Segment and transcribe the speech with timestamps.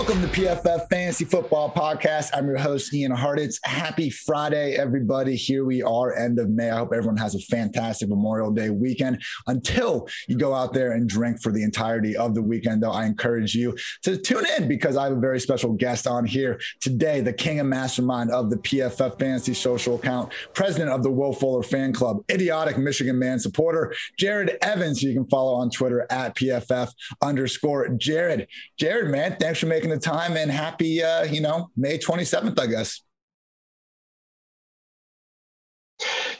[0.00, 2.30] Welcome to PFF Fantasy Football Podcast.
[2.32, 3.56] I'm your host, Ian Hartitz.
[3.64, 5.36] Happy Friday, everybody.
[5.36, 6.70] Here we are, end of May.
[6.70, 9.22] I hope everyone has a fantastic Memorial Day weekend.
[9.46, 13.04] Until you go out there and drink for the entirety of the weekend, though, I
[13.04, 17.20] encourage you to tune in because I have a very special guest on here today,
[17.20, 21.62] the king and mastermind of the PFF Fantasy Social Account, president of the Will Fuller
[21.62, 26.90] Fan Club, idiotic Michigan man supporter, Jarad Evans, you can follow on Twitter at PFF
[27.20, 28.46] underscore Jarad.
[28.80, 32.66] Jarad, man, thanks for making the time and happy, uh, you know, May 27th, I
[32.66, 33.02] guess.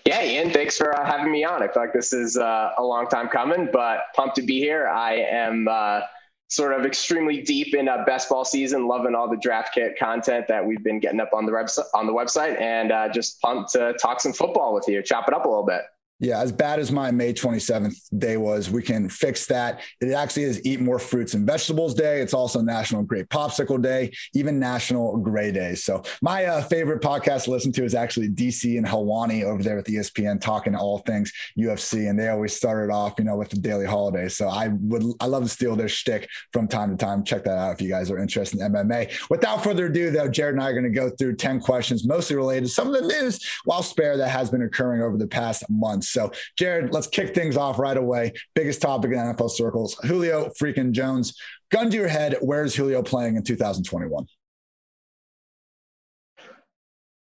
[0.07, 1.63] Yeah, Ian, thanks for uh, having me on.
[1.63, 4.89] I feel like this is uh, a long time coming, but pumped to be here.
[4.89, 6.01] I am uh,
[6.49, 10.47] sort of extremely deep in a best ball season, loving all the draft kit content
[10.49, 13.73] that we've been getting up on the website, on the website, and uh, just pumped
[13.73, 15.83] to talk some football with you, chop it up a little bit.
[16.21, 19.81] Yeah, as bad as my May 27th day was, we can fix that.
[20.03, 22.21] It actually is Eat More Fruits and Vegetables Day.
[22.21, 25.75] It's also National Grape Popsicle Day, even National Gray Day.
[25.75, 29.79] So, my uh, favorite podcast to listen to is actually DC and Helwani over there
[29.79, 32.11] at the ESPN talking all things UFC.
[32.11, 34.29] And they always started off, you know, with the daily holiday.
[34.29, 37.25] So, I would, I love to steal their shtick from time to time.
[37.25, 39.31] Check that out if you guys are interested in MMA.
[39.31, 42.37] Without further ado, though, Jarad and I are going to go through 10 questions, mostly
[42.37, 45.65] related to some of the news while spare that has been occurring over the past
[45.71, 46.10] months.
[46.11, 48.33] So, Jarad, let's kick things off right away.
[48.55, 51.37] Biggest topic in NFL circles Julio freaking Jones.
[51.71, 54.27] Gun to your head, where's Julio playing in 2021?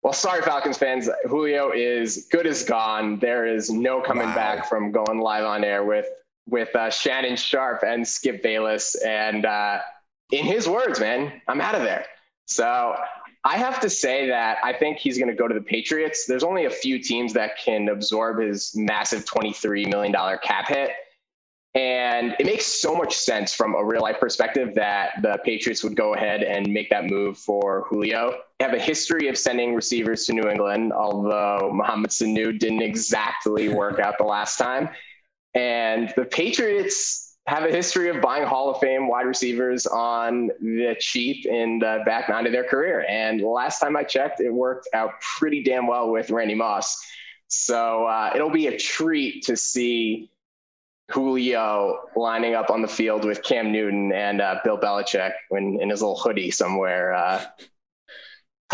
[0.03, 1.09] Well, sorry, Falcons fans.
[1.27, 3.17] Julio is good as gone.
[3.17, 4.35] There is no coming wow.
[4.35, 6.05] back from going live on air with
[6.47, 8.93] with uh, Shannon Sharpe and Skip Bayless.
[9.03, 9.79] And uh,
[10.31, 12.05] in his words, man, I'm out of there.
[12.45, 12.95] So
[13.45, 16.25] I have to say that I think he's going to go to the Patriots.
[16.25, 20.89] There's only a few teams that can absorb his massive $23 million cap hit.
[21.75, 25.95] And it makes so much sense from a real life perspective that the Patriots would
[25.95, 28.39] go ahead and make that move for Julio.
[28.57, 33.69] They have a history of sending receivers to New England, although Mohamed Sanu didn't exactly
[33.69, 34.89] work out the last time.
[35.53, 40.95] And the Patriots have a history of buying Hall of Fame wide receivers on the
[40.99, 43.05] cheap in the back nine of their career.
[43.07, 46.97] And last time I checked, it worked out pretty damn well with Randy Moss.
[47.47, 50.31] So uh, it'll be a treat to see
[51.11, 55.91] Julio lining up on the field with Cam Newton and uh, Bill Belichick when in
[55.91, 57.45] his little hoodie somewhere, uh,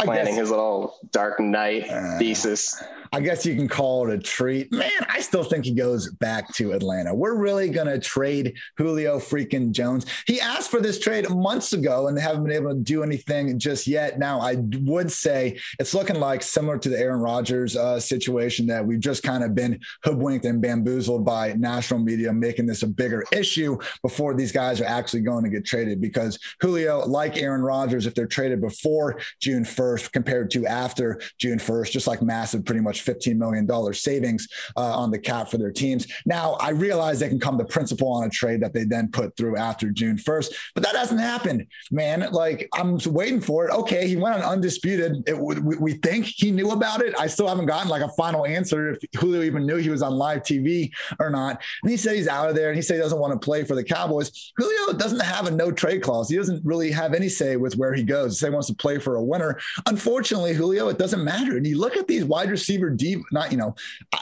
[0.03, 2.81] planning his little Dark Knight uh, thesis.
[3.13, 4.71] I guess you can call it a treat.
[4.71, 7.13] Man, I still think he goes back to Atlanta.
[7.13, 10.05] We're really going to trade Julio freaking Jones.
[10.27, 13.59] He asked for this trade months ago and they haven't been able to do anything
[13.59, 14.17] just yet.
[14.17, 18.85] Now, I would say it's looking like similar to the Aaron Rodgers uh, situation that
[18.85, 23.25] we've just kind of been hoodwinked and bamboozled by national media, making this a bigger
[23.33, 25.99] issue before these guys are actually going to get traded.
[25.99, 31.57] Because Julio, like Aaron Rodgers, if they're traded before June 1st compared to after June
[31.57, 34.47] 1st, just like massive, pretty much $15 million savings
[34.77, 36.07] uh, on the cap for their teams.
[36.25, 39.35] Now, I realize they can come to principle on a trade that they then put
[39.35, 42.27] through after June 1st, but that hasn't happened, man.
[42.31, 43.71] Like, I'm waiting for it.
[43.71, 45.23] Okay, he went on undisputed.
[45.27, 47.13] It, we, we think he knew about it.
[47.19, 50.13] I still haven't gotten like a final answer if Julio even knew he was on
[50.13, 51.61] live TV or not.
[51.83, 53.63] And he said he's out of there and he said he doesn't want to play
[53.63, 54.51] for the Cowboys.
[54.57, 56.29] Julio doesn't have a no trade clause.
[56.29, 58.39] He doesn't really have any say with where he goes.
[58.39, 59.59] He wants to play for a winner.
[59.85, 61.57] Unfortunately, Julio, it doesn't matter.
[61.57, 63.75] And you look at these wide receiver diva, not, you know,
[64.13, 64.21] I,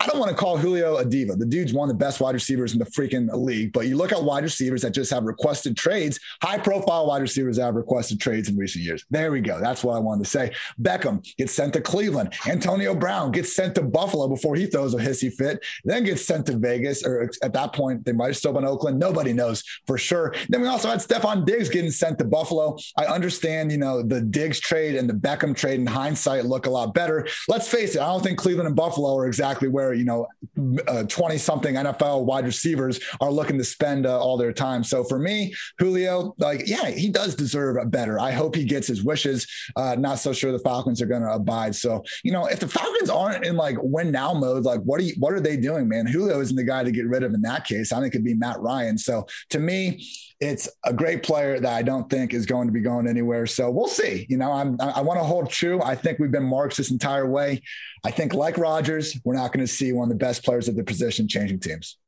[0.00, 1.36] I don't want to call Julio a diva.
[1.36, 3.72] The dude's one of the best wide receivers in the freaking league.
[3.72, 7.56] But you look at wide receivers that just have requested trades, high profile wide receivers
[7.56, 9.04] that have requested trades in recent years.
[9.10, 9.60] There we go.
[9.60, 10.52] That's what I wanted to say.
[10.80, 12.34] Beckham gets sent to Cleveland.
[12.46, 16.46] Antonio Brown gets sent to Buffalo before he throws a hissy fit, then gets sent
[16.46, 17.04] to Vegas.
[17.04, 18.98] Or at that point, they might have still been Oakland.
[18.98, 20.34] Nobody knows for sure.
[20.48, 22.76] Then we also had Stefon Diggs getting sent to Buffalo.
[22.96, 26.70] I understand, you know, the Diggs trade and the Beckham trade in hindsight look a
[26.70, 27.26] lot better.
[27.48, 31.14] Let's face it, I don't think Cleveland and Buffalo are exactly where, you know, 20
[31.34, 34.84] uh, something NFL wide receivers are looking to spend uh, all their time.
[34.84, 38.18] So for me, Julio, like, yeah, he does deserve a better.
[38.18, 39.46] I hope he gets his wishes.
[39.76, 41.74] Uh, not so sure the Falcons are going to abide.
[41.74, 45.04] So, you know, if the Falcons aren't in like win now mode, like what are
[45.04, 46.06] you, what are they doing, man?
[46.06, 47.92] Julio isn't the guy to get rid of in that case.
[47.92, 48.98] I think it'd be Matt Ryan.
[48.98, 50.06] So to me,
[50.40, 53.46] it's a great player that I don't think is going to be going anywhere.
[53.46, 54.26] So we'll see.
[54.30, 55.82] You know, I'm, I want to hold true.
[55.82, 57.62] I think we've been marks this entire way.
[58.04, 60.76] I think, like Rodgers, we're not going to see one of the best players of
[60.76, 61.98] the position changing teams.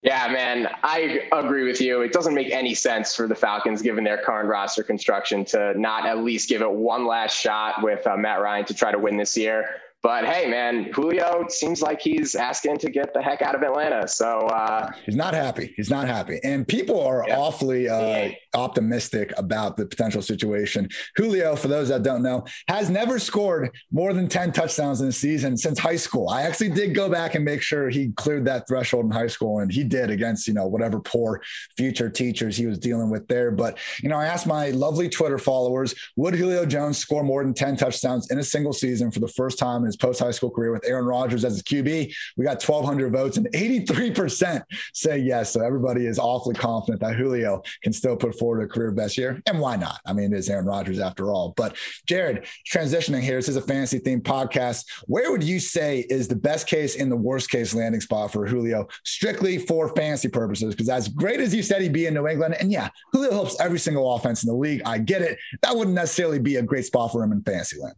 [0.00, 2.02] Yeah, man, I agree with you.
[2.02, 6.04] It doesn't make any sense for the Falcons, given their current roster construction, to not
[6.06, 9.16] at least give it one last shot with uh, Matt Ryan to try to win
[9.16, 9.80] this year.
[10.04, 14.06] But hey, man, Julio seems like he's asking to get the heck out of Atlanta.
[14.06, 15.72] So uh, he's not happy.
[15.78, 17.38] He's not happy, and people are yeah.
[17.38, 20.88] awfully uh, optimistic about the potential situation.
[21.16, 25.12] Julio, for those that don't know, has never scored more than ten touchdowns in a
[25.12, 26.28] season since high school.
[26.28, 29.60] I actually did go back and make sure he cleared that threshold in high school,
[29.60, 31.42] and he did against you know whatever poor
[31.76, 33.50] future teachers he was dealing with there.
[33.50, 37.54] But you know, I asked my lovely Twitter followers, would Julio Jones score more than
[37.54, 40.50] ten touchdowns in a single season for the first time in his post high school
[40.50, 42.14] career with Aaron Rodgers as his QB.
[42.36, 44.62] We got 1,200 votes and 83%
[44.92, 45.52] say yes.
[45.52, 49.42] So everybody is awfully confident that Julio can still put a career best year.
[49.46, 50.00] And why not?
[50.06, 51.54] I mean, it's Aaron Rodgers after all.
[51.56, 51.76] But
[52.06, 54.84] Jarad, transitioning here, this is a fantasy themed podcast.
[55.06, 58.46] Where would you say is the best case and the worst case landing spot for
[58.46, 60.74] Julio, strictly for fantasy purposes?
[60.74, 63.58] Because as great as you said he'd be in New England, and yeah, Julio helps
[63.60, 64.82] every single offense in the league.
[64.84, 65.38] I get it.
[65.62, 67.96] That wouldn't necessarily be a great spot for him in fantasy land.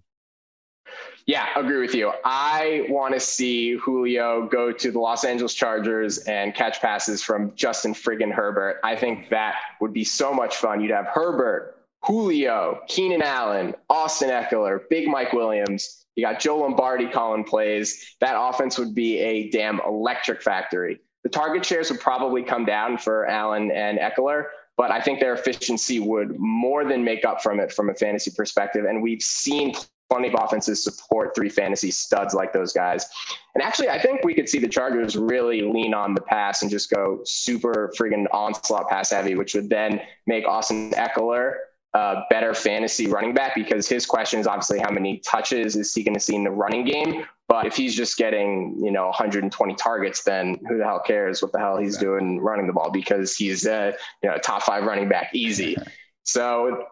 [1.26, 2.12] Yeah, agree with you.
[2.24, 7.52] I want to see Julio go to the Los Angeles Chargers and catch passes from
[7.56, 8.78] Justin friggin' Herbert.
[8.84, 10.80] I think that would be so much fun.
[10.80, 16.06] You'd have Herbert, Julio, Keenan Allen, Austin Ekeler, Big Mike Williams.
[16.14, 18.14] You got Joe Lombardi calling plays.
[18.20, 21.00] That offense would be a damn electric factory.
[21.24, 24.44] The target shares would probably come down for Allen and Ekeler,
[24.76, 28.30] but I think their efficiency would more than make up from it from a fantasy
[28.30, 28.84] perspective.
[28.84, 29.74] And we've seen
[30.10, 33.06] plenty of offenses support three fantasy studs like those guys.
[33.54, 36.70] And actually, I think we could see the Chargers really lean on the pass and
[36.70, 41.54] just go super friggin' onslaught pass heavy, which would then make Austin Ekeler
[41.94, 46.02] a better fantasy running back because his question is obviously how many touches is he
[46.02, 47.24] going to see in the running game.
[47.48, 51.52] But if he's just getting, you know, 120 targets, then who the hell cares what
[51.52, 55.08] the hell he's doing running the ball because he's a, you know, top five running
[55.08, 55.76] back easy.
[56.28, 56.84] So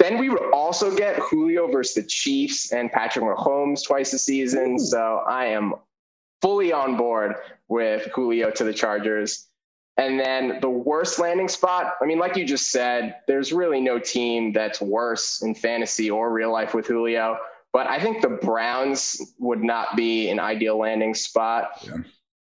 [0.00, 4.78] then we would also get Julio versus the Chiefs and Patrick Mahomes twice a season.
[4.78, 5.74] So I am
[6.40, 7.34] fully on board
[7.68, 9.46] with Julio to the Chargers.
[9.98, 13.98] And then the worst landing spot, I mean, like you just said, there's really no
[13.98, 17.36] team that's worse in fantasy or real life with Julio.
[17.74, 21.72] But I think the Browns would not be an ideal landing spot.
[21.82, 21.98] Yeah.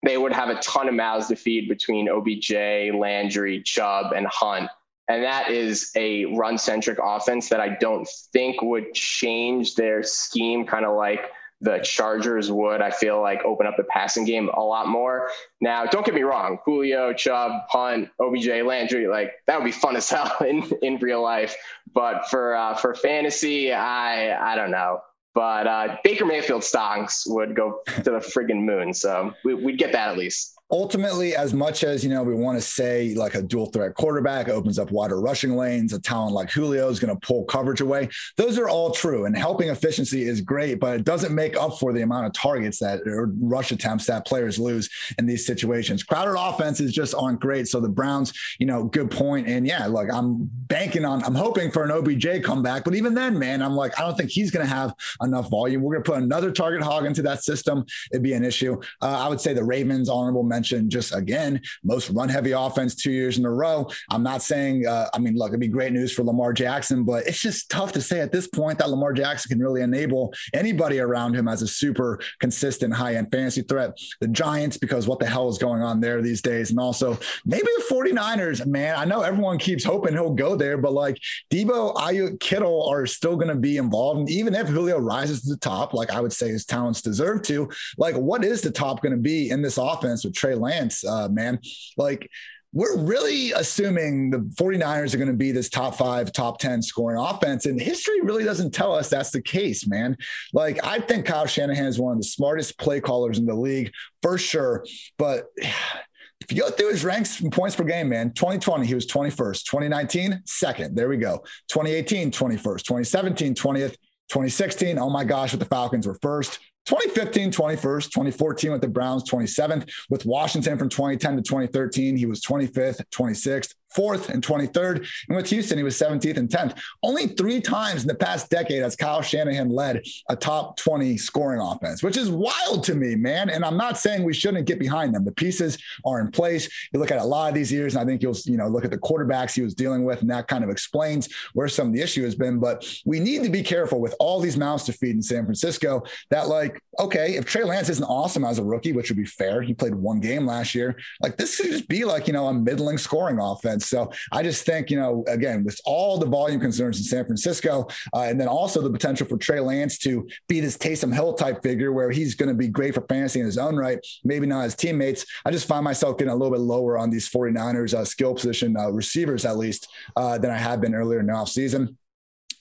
[0.03, 2.51] They would have a ton of mouths to feed between OBJ,
[2.93, 4.69] Landry, Chubb, and Hunt.
[5.07, 10.65] And that is a run centric offense that I don't think would change their scheme,
[10.65, 11.31] kind of like
[11.61, 15.29] the Chargers would, I feel like, open up the passing game a lot more.
[15.59, 19.95] Now, don't get me wrong, Julio, Chubb, Hunt, OBJ, Landry, like that would be fun
[19.95, 21.55] as hell in, in real life.
[21.93, 25.01] But for uh, for fantasy, I I don't know.
[25.33, 28.93] But uh, Baker Mayfield stocks would go to the friggin' moon.
[28.93, 32.57] So we, we'd get that at least ultimately, as much as you know, we want
[32.57, 36.49] to say like a dual threat quarterback opens up wider rushing lanes, a talent like
[36.49, 38.09] Julio is going to pull coverage away.
[38.35, 41.93] Those are all true, and helping efficiency is great, but it doesn't make up for
[41.93, 46.03] the amount of targets that or rush attempts that players lose in these situations.
[46.03, 47.67] Crowded offenses just aren't great.
[47.67, 49.47] So the Browns, you know, good point.
[49.47, 53.39] And yeah, look, I'm banking on, I'm hoping for an OBJ comeback, but even then,
[53.39, 55.81] man, I'm like, I don't think he's going to have enough volume.
[55.81, 57.85] We're going to put another target hog into that system.
[58.11, 58.79] It'd be an issue.
[59.01, 63.37] Uh, I would say the Ravens honorable just again, most run heavy offense two years
[63.37, 63.87] in a row.
[64.11, 67.27] I'm not saying, uh, I mean, look, it'd be great news for Lamar Jackson, but
[67.27, 70.99] it's just tough to say at this point that Lamar Jackson can really enable anybody
[70.99, 73.97] around him as a super consistent high end fantasy threat.
[74.21, 76.69] The Giants, because what the hell is going on there these days?
[76.69, 78.95] And also maybe the 49ers, man.
[78.97, 81.17] I know everyone keeps hoping he'll go there, but like
[81.51, 84.19] Deebo, Aiyuk, Kittle are still going to be involved.
[84.19, 87.41] And even if Julio rises to the top, like I would say his talents deserve
[87.43, 91.05] to, like what is the top going to be in this offense with Trey Lance,
[91.05, 91.59] uh, man.
[91.97, 92.29] Like,
[92.73, 97.19] we're really assuming the 49ers are going to be this top five, top 10 scoring
[97.19, 97.65] offense.
[97.65, 100.17] And history really doesn't tell us that's the case, man.
[100.53, 103.91] Like, I think Kyle Shanahan is one of the smartest play callers in the league
[104.21, 104.85] for sure.
[105.17, 109.07] But if you go through his ranks and points per game, man, 2020, he was
[109.07, 109.63] 21st.
[109.63, 110.95] 2019, second.
[110.95, 111.43] There we go.
[111.69, 112.61] 2018, 21st.
[112.61, 113.95] 2017, 20th.
[114.29, 116.59] 2016, oh my gosh, with the Falcons were first.
[116.87, 119.89] 2015, 21st, 2014 with the Browns, 27th.
[120.09, 125.07] With Washington from 2010 to 2013, he was 25th, 26th, fourth and 23rd.
[125.27, 126.79] And with Houston, he was 17th and 10th.
[127.01, 131.59] Only three times in the past decade has Kyle Shanahan led a top 20 scoring
[131.59, 133.49] offense, which is wild to me, man.
[133.49, 135.25] And I'm not saying we shouldn't get behind them.
[135.25, 136.69] The pieces are in place.
[136.93, 138.85] You look at a lot of these years, and I think you'll, you know, look
[138.85, 141.93] at the quarterbacks he was dealing with, and that kind of explains where some of
[141.93, 142.59] the issue has been.
[142.59, 146.03] But we need to be careful with all these mouths to feed in San Francisco
[146.29, 149.63] that, like, okay, if Trey Lance isn't awesome as a rookie, which would be fair,
[149.63, 152.53] he played one game last year, like this could just be like, you know, a
[152.53, 153.86] middling scoring offense.
[153.87, 157.87] So I just think, you know, again, with all the volume concerns in San Francisco,
[158.13, 161.63] uh, and then also the potential for Trey Lance to be this Taysom Hill type
[161.63, 164.63] figure where he's going to be great for fantasy in his own right, maybe not
[164.63, 165.25] his teammates.
[165.45, 168.75] I just find myself getting a little bit lower on these 49ers uh, skill position
[168.77, 171.95] uh, receivers, at least, uh, than I have been earlier in the offseason.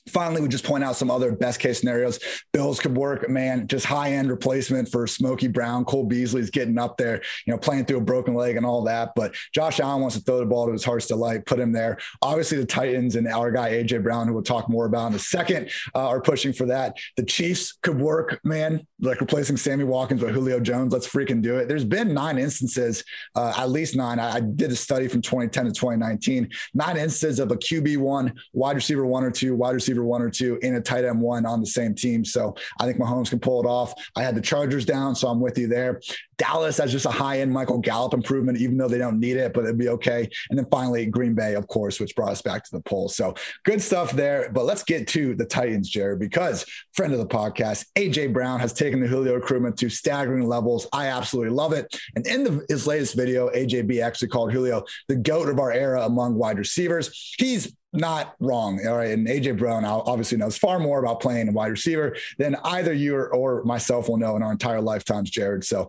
[0.09, 2.21] Finally, we just point out some other best case scenarios.
[2.53, 5.85] Bills could work, man, just high end replacement for Smokey Brown.
[5.85, 9.13] Cole Beasley's getting up there, you know, playing through a broken leg and all that.
[9.17, 11.99] But Josh Allen wants to throw the ball to his heart's delight, put him there.
[12.23, 15.19] Obviously, the Titans and our guy, AJ Brown, who we'll talk more about in a
[15.19, 16.97] second, uh, are pushing for that.
[17.17, 20.93] The Chiefs could work, man, like replacing Sammy Watkins with Julio Jones.
[20.93, 21.67] Let's freaking do it.
[21.67, 23.03] There's been nine instances,
[23.35, 24.21] uh, at least nine.
[24.21, 28.77] I, I did a study from 2010 to 2019, nine instances of a QB1, wide
[28.77, 31.47] receiver one or two, wide receiver receiver one or two in a tight end one
[31.47, 32.25] on the same team.
[32.25, 33.95] So I think Mahomes can pull it off.
[34.15, 36.01] I had the Chargers down, so I'm with you there.
[36.39, 39.55] Dallas has just a high end Michael Gallup improvement, even though they don't need it,
[39.55, 40.29] but it'd be okay.
[40.51, 43.09] And then finally, Green Bay, of course, which brought us back to the poll.
[43.09, 43.35] So
[43.65, 44.51] good stuff there.
[44.53, 48.75] But let's get to the Titans, Jared, because friend of the podcast, AJ Brown has
[48.75, 50.87] taken the Julio recruitment to staggering levels.
[50.93, 51.99] I absolutely love it.
[52.15, 56.03] And in the, his latest video, AJB actually called Julio the goat of our era
[56.05, 57.35] among wide receivers.
[57.39, 58.81] He's not wrong.
[58.87, 59.11] All right.
[59.11, 63.15] And AJ Brown obviously knows far more about playing a wide receiver than either you
[63.15, 65.65] or, or myself will know in our entire lifetimes, Jarad.
[65.65, 65.89] So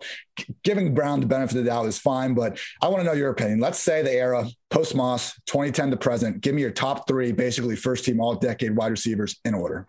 [0.62, 3.30] giving Brown the benefit of the doubt is fine, but I want to know your
[3.30, 3.60] opinion.
[3.60, 6.40] Let's say the era post Moss, 2010 to present.
[6.40, 9.86] Give me your top three, basically first team all decade wide receivers in order.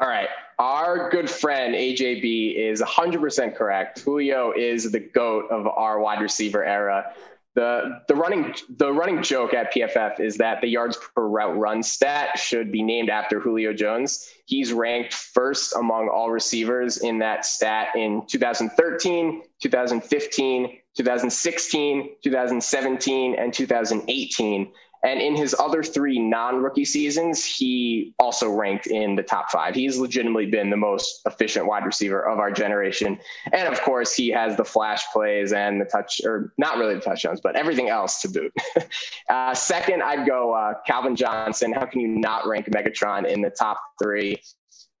[0.00, 0.28] All right.
[0.58, 4.00] Our good friend AJB is 100% correct.
[4.00, 7.14] Julio is the GOAT of our wide receiver era
[7.60, 11.82] the the running the running joke at PFF is that the yards per route run
[11.82, 14.26] stat should be named after Julio Jones.
[14.46, 23.52] He's ranked first among all receivers in that stat in 2013, 2015, 2016, 2017, and
[23.52, 24.72] 2018.
[25.02, 29.74] And in his other three non rookie seasons, he also ranked in the top five.
[29.74, 33.18] He's legitimately been the most efficient wide receiver of our generation.
[33.52, 37.00] And of course, he has the flash plays and the touch, or not really the
[37.00, 38.52] touchdowns, but everything else to boot.
[39.30, 41.72] uh, second, I'd go uh, Calvin Johnson.
[41.72, 44.40] How can you not rank Megatron in the top three?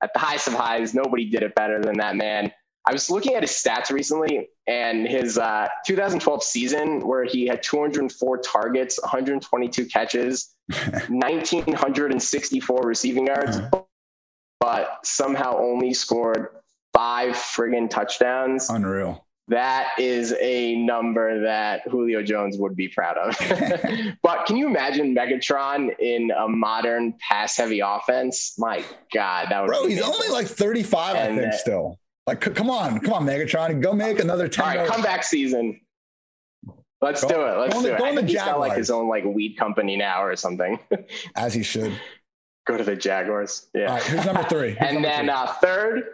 [0.02, 2.50] At the highest of highs, nobody did it better than that man.
[2.86, 7.62] I was looking at his stats recently, and his uh, 2012 season, where he had
[7.62, 10.54] 204 targets, 122 catches,
[11.08, 13.82] 1,964 receiving yards, uh-huh.
[14.58, 16.48] but somehow only scored
[16.94, 18.70] five friggin' touchdowns.
[18.70, 19.26] Unreal.
[19.48, 23.36] That is a number that Julio Jones would be proud of.
[24.22, 28.54] but can you imagine Megatron in a modern pass heavy offense?
[28.58, 31.98] My God, that would Bro, he's only like 35, and I think, still.
[32.26, 34.64] Like, come on, come on, Megatron, go make another ten.
[34.64, 35.80] All right, comeback season.
[37.00, 37.58] Let's go, do it.
[37.58, 38.00] Let's do it.
[38.00, 40.78] I think he's got like his own like weed company now or something.
[41.34, 41.98] As he should.
[42.66, 43.68] Go to the Jaguars.
[43.74, 43.86] Yeah.
[43.86, 44.70] All right, who's number three?
[44.78, 46.04] Who's and number then uh, third,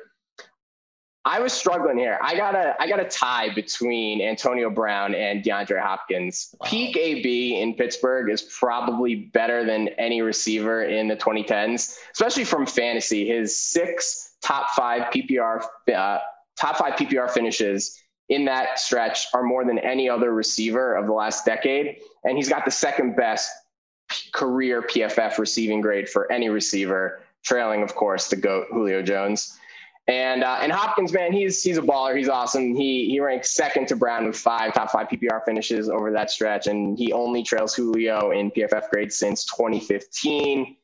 [1.24, 2.20] I was struggling here.
[2.22, 6.54] I got a I got a tie between Antonio Brown and DeAndre Hopkins.
[6.60, 6.68] Wow.
[6.70, 12.64] Peak AB in Pittsburgh is probably better than any receiver in the 2010s, especially from
[12.64, 13.26] fantasy.
[13.26, 16.18] His six top five PPR uh,
[16.56, 21.12] top five PPR finishes in that stretch are more than any other receiver of the
[21.12, 23.50] last decade, and he's got the second best
[24.32, 29.58] career PFF receiving grade for any receiver, trailing of course the goat Julio Jones.
[30.08, 32.16] And uh, and Hopkins, man, he's he's a baller.
[32.16, 32.76] He's awesome.
[32.76, 36.68] He he ranks second to Brown with five top five PPR finishes over that stretch,
[36.68, 40.76] and he only trails Julio in PFF grade since 2015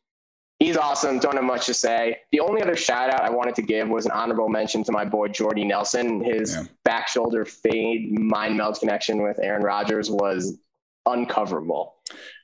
[0.63, 1.19] he's awesome.
[1.19, 2.19] Don't have much to say.
[2.31, 5.05] The only other shout out I wanted to give was an honorable mention to my
[5.05, 6.23] boy Jordy Nelson.
[6.23, 6.65] His yeah.
[6.85, 10.59] back shoulder fade mind meld connection with Aaron Rodgers was
[11.07, 11.95] uncoverable.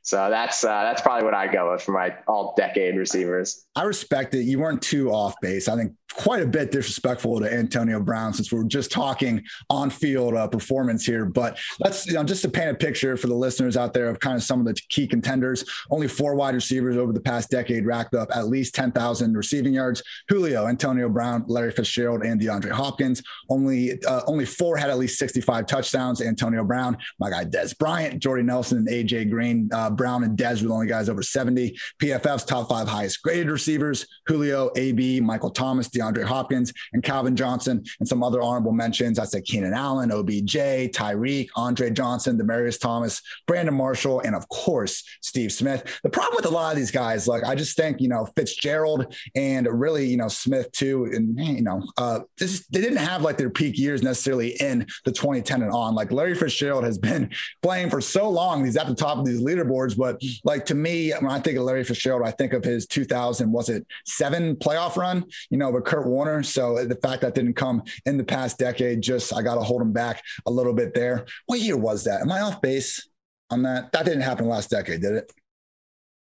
[0.02, 3.66] So that's uh, that's probably what I go with for my all decade receivers.
[3.76, 4.44] I respect it.
[4.44, 5.68] You weren't too off base.
[5.68, 10.34] I think quite a bit disrespectful to Antonio Brown since we're just talking on field
[10.34, 11.24] uh, performance here.
[11.24, 14.18] But let's, you know, just to paint a picture for the listeners out there of
[14.18, 15.64] kind of some of the key contenders.
[15.90, 20.02] Only four wide receivers over the past decade racked up at least 10,000 receiving yards.
[20.28, 23.22] Julio, Antonio Brown, Larry Fitzgerald, and DeAndre Hopkins.
[23.48, 26.20] Only uh, only four had at least 65 touchdowns.
[26.20, 29.57] Antonio Brown, my guy Dez Bryant, Jordy Nelson, and AJ Green.
[29.72, 31.76] Uh, Brown and Dez were the only guys over 70.
[32.00, 37.84] PFF's top five highest graded receivers: Julio, AB, Michael Thomas, DeAndre Hopkins, and Calvin Johnson,
[38.00, 39.18] and some other honorable mentions.
[39.18, 40.54] I said Keenan Allen, OBJ,
[40.92, 46.00] Tyreek, Andre Johnson, Demaryius Thomas, Brandon Marshall, and of course Steve Smith.
[46.02, 49.14] The problem with a lot of these guys, like I just think you know Fitzgerald
[49.34, 53.38] and really you know Smith too, and you know uh, this, they didn't have like
[53.38, 55.94] their peak years necessarily in the 2010 and on.
[55.94, 57.30] Like Larry Fitzgerald has been
[57.62, 59.96] playing for so long, he's at the top of these leaderboards.
[59.96, 63.50] But like to me, when I think of Larry Fitzgerald, I think of his 2000
[63.50, 66.42] was it seven playoff run, you know, with Kurt Warner.
[66.42, 69.62] So uh, the fact that didn't come in the past decade, just I got to
[69.62, 71.26] hold him back a little bit there.
[71.46, 72.20] What year was that?
[72.20, 73.08] Am I off base
[73.50, 73.92] on that?
[73.92, 75.32] That didn't happen last decade, did it?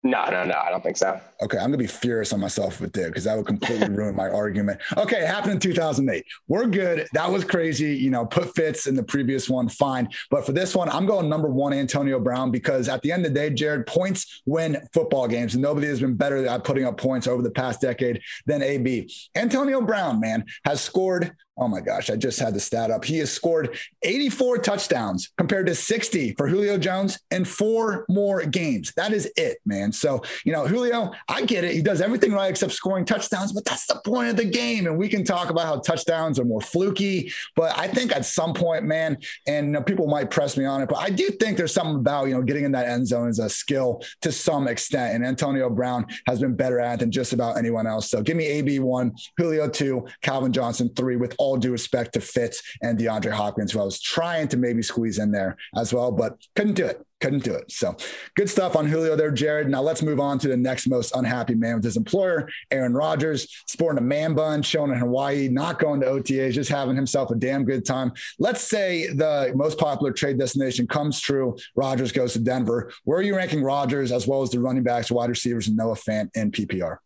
[0.02, 0.54] No, no, no.
[0.54, 1.20] I don't think so.
[1.42, 4.30] Okay, I'm gonna be furious on myself with it because that would completely ruin my
[4.30, 4.80] argument.
[4.96, 6.24] Okay, it happened in 2008.
[6.48, 7.06] We're good.
[7.12, 7.96] That was crazy.
[7.96, 10.08] You know, put Fitz in the previous one, fine.
[10.30, 13.34] But for this one, I'm going number one, Antonio Brown, because at the end of
[13.34, 17.26] the day, Jarad, points win football games, nobody has been better at putting up points
[17.26, 19.12] over the past decade than AB.
[19.34, 23.04] Antonio Brown, man, has scored Oh my gosh, I just had the stat up.
[23.04, 28.94] He has scored 84 touchdowns compared to 60 for Julio Jones in four more games.
[28.96, 29.92] That is it, man.
[29.92, 31.74] So, you know, Julio, I get it.
[31.74, 34.86] He does everything right except scoring touchdowns, but that's the point of the game.
[34.86, 37.30] And we can talk about how touchdowns are more fluky.
[37.56, 40.80] But I think at some point, man, and you know, people might press me on
[40.80, 43.28] it, but I do think there's something about, you know, getting in that end zone
[43.28, 45.14] is a skill to some extent.
[45.14, 48.08] And Antonio Brown has been better at it than just about anyone else.
[48.08, 52.14] So give me AB one, Julio two, Calvin Johnson three with all all due respect
[52.14, 55.92] to Fitz and DeAndre Hopkins, who I was trying to maybe squeeze in there as
[55.92, 57.04] well, but couldn't do it.
[57.20, 57.70] Couldn't do it.
[57.70, 57.96] So
[58.34, 59.66] good stuff on Julio there, Jarad.
[59.66, 63.46] Now let's move on to the next most unhappy man with his employer, Aaron Rodgers,
[63.66, 67.34] sporting a man bun, showing in Hawaii, not going to OTAs, just having himself a
[67.34, 68.12] damn good time.
[68.38, 71.56] Let's say the most popular trade destination comes true.
[71.76, 72.90] Rodgers goes to Denver.
[73.04, 75.96] Where are you ranking Rodgers as well as the running backs, wide receivers, and Noah
[75.96, 76.98] Fant in PPR?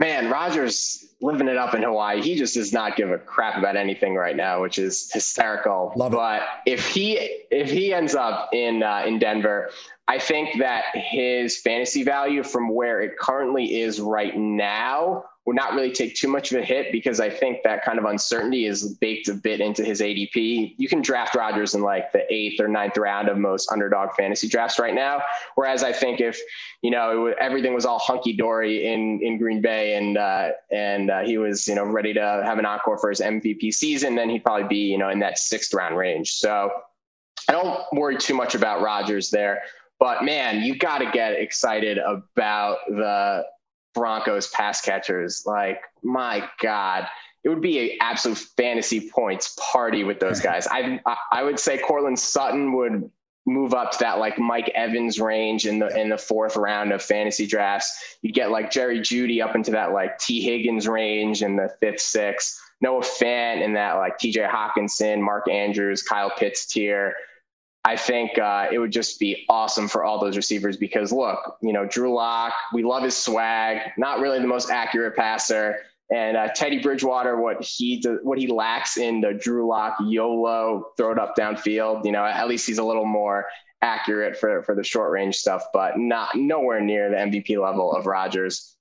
[0.00, 2.22] Man, Rodgers living it up in Hawaii.
[2.22, 5.92] He just does not give a crap about anything right now, which is hysterical.
[5.94, 7.18] Love but if he
[7.50, 9.70] if he ends up in uh, in Denver,
[10.08, 15.74] I think that his fantasy value from where it currently is right now would not
[15.74, 18.94] really take too much of a hit because I think that kind of uncertainty is
[18.94, 20.76] baked a bit into his ADP.
[20.78, 24.46] You can draft Rodgers in like the eighth or ninth round of most underdog fantasy
[24.46, 25.20] drafts right now.
[25.56, 26.38] Whereas I think if
[26.82, 31.22] you know everything was all hunky dory in in Green Bay and uh, and uh,
[31.22, 34.44] he was you know ready to have an encore for his MVP season, then he'd
[34.44, 36.30] probably be you know in that sixth round range.
[36.30, 36.70] So
[37.48, 39.62] I don't worry too much about Rodgers there.
[39.98, 43.42] But man, you got to get excited about the
[43.94, 45.44] Broncos pass catchers.
[45.46, 47.06] Like, my God,
[47.44, 50.66] it would be an absolute fantasy points party with those guys.
[50.70, 51.00] I
[51.32, 53.10] I would say Courtland Sutton would
[53.46, 57.02] move up to that like Mike Evans range in the in the fourth round of
[57.02, 58.18] fantasy drafts.
[58.22, 62.00] You get like Jerry Jeudy up into that like Tee Higgins range in the fifth,
[62.00, 62.60] sixth.
[62.80, 64.40] Noah Fant in that like T.J.
[64.40, 67.14] Hockenson, Mark Andrews, Kyle Pitts tier.
[67.84, 71.72] I think uh, it would just be awesome for all those receivers because look, you
[71.72, 75.78] know, Drew Lock, we love his swag, not really the most accurate passer.
[76.12, 81.12] And uh, Teddy Bridgewater, what he what he lacks in the Drew Lock YOLO throw
[81.12, 83.46] it up downfield, you know, at least he's a little more
[83.80, 88.06] accurate for for the short range stuff, but not nowhere near the MVP level of
[88.06, 88.76] Rodgers.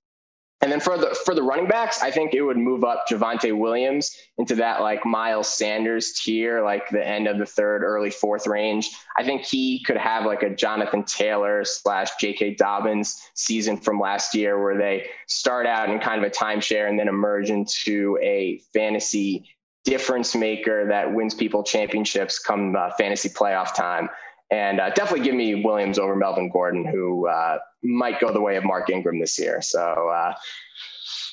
[0.61, 3.57] And then for the for the running backs, I think it would move up Javonte
[3.57, 8.45] Williams into that like Miles Sanders tier, like the end of the third, early fourth
[8.45, 8.89] range.
[9.15, 12.55] I think he could have like a Jonathan Taylor slash J.K.
[12.55, 16.99] Dobbins season from last year, where they start out in kind of a timeshare and
[16.99, 19.45] then emerge into a fantasy
[19.85, 24.09] difference maker that wins people championships come uh, fantasy playoff time.
[24.51, 28.55] And uh, definitely give me Williams over Melvin Gordon, who uh, might go the way
[28.55, 29.61] of Mark Ingram this year.
[29.61, 30.33] So, uh,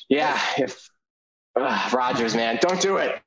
[0.07, 0.87] yeah, if
[1.91, 3.19] Rodgers, man, don't do it.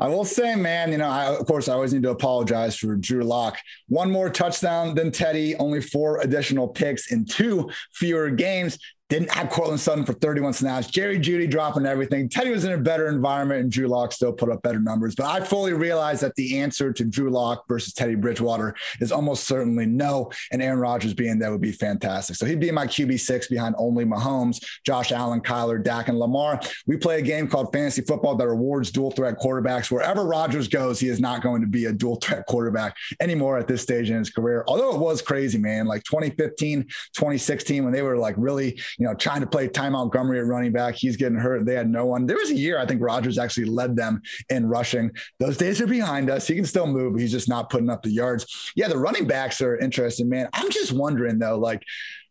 [0.00, 2.94] I will say, man, you know, I, of course, I always need to apologize for
[2.94, 3.58] Drew Lock.
[3.88, 8.78] One more touchdown than Teddy, only four additional picks in two fewer games.
[9.08, 10.86] Didn't have Courtland Sutton for 31 snaps.
[10.86, 12.28] Jerry Jeudy dropping everything.
[12.28, 15.14] Teddy was in a better environment, and Drew Lock still put up better numbers.
[15.14, 19.44] But I fully realize that the answer to Drew Lock versus Teddy Bridgewater is almost
[19.44, 20.30] certainly no.
[20.52, 22.36] And Aaron Rodgers being there would be fantastic.
[22.36, 26.60] So he'd be my QB six behind only Mahomes, Josh Allen, Kyler, Dak, and Lamar.
[26.86, 29.90] We play a game called fantasy football that rewards dual threat quarterbacks.
[29.90, 33.68] Wherever Rodgers goes, he is not going to be a dual threat quarterback anymore at
[33.68, 34.64] this stage in his career.
[34.68, 35.86] Although it was crazy, man.
[35.86, 36.82] Like 2015,
[37.14, 40.72] 2016, when they were like really, you know, trying to play Ty Montgomery at running
[40.72, 40.94] back.
[40.94, 41.64] He's getting hurt.
[41.64, 42.26] They had no one.
[42.26, 45.12] There was a year I think Rodgers actually led them in rushing.
[45.38, 46.46] Those days are behind us.
[46.46, 48.72] He can still move, but he's just not putting up the yards.
[48.74, 50.48] Yeah, the running backs are interesting, man.
[50.52, 51.82] I'm just wondering though, like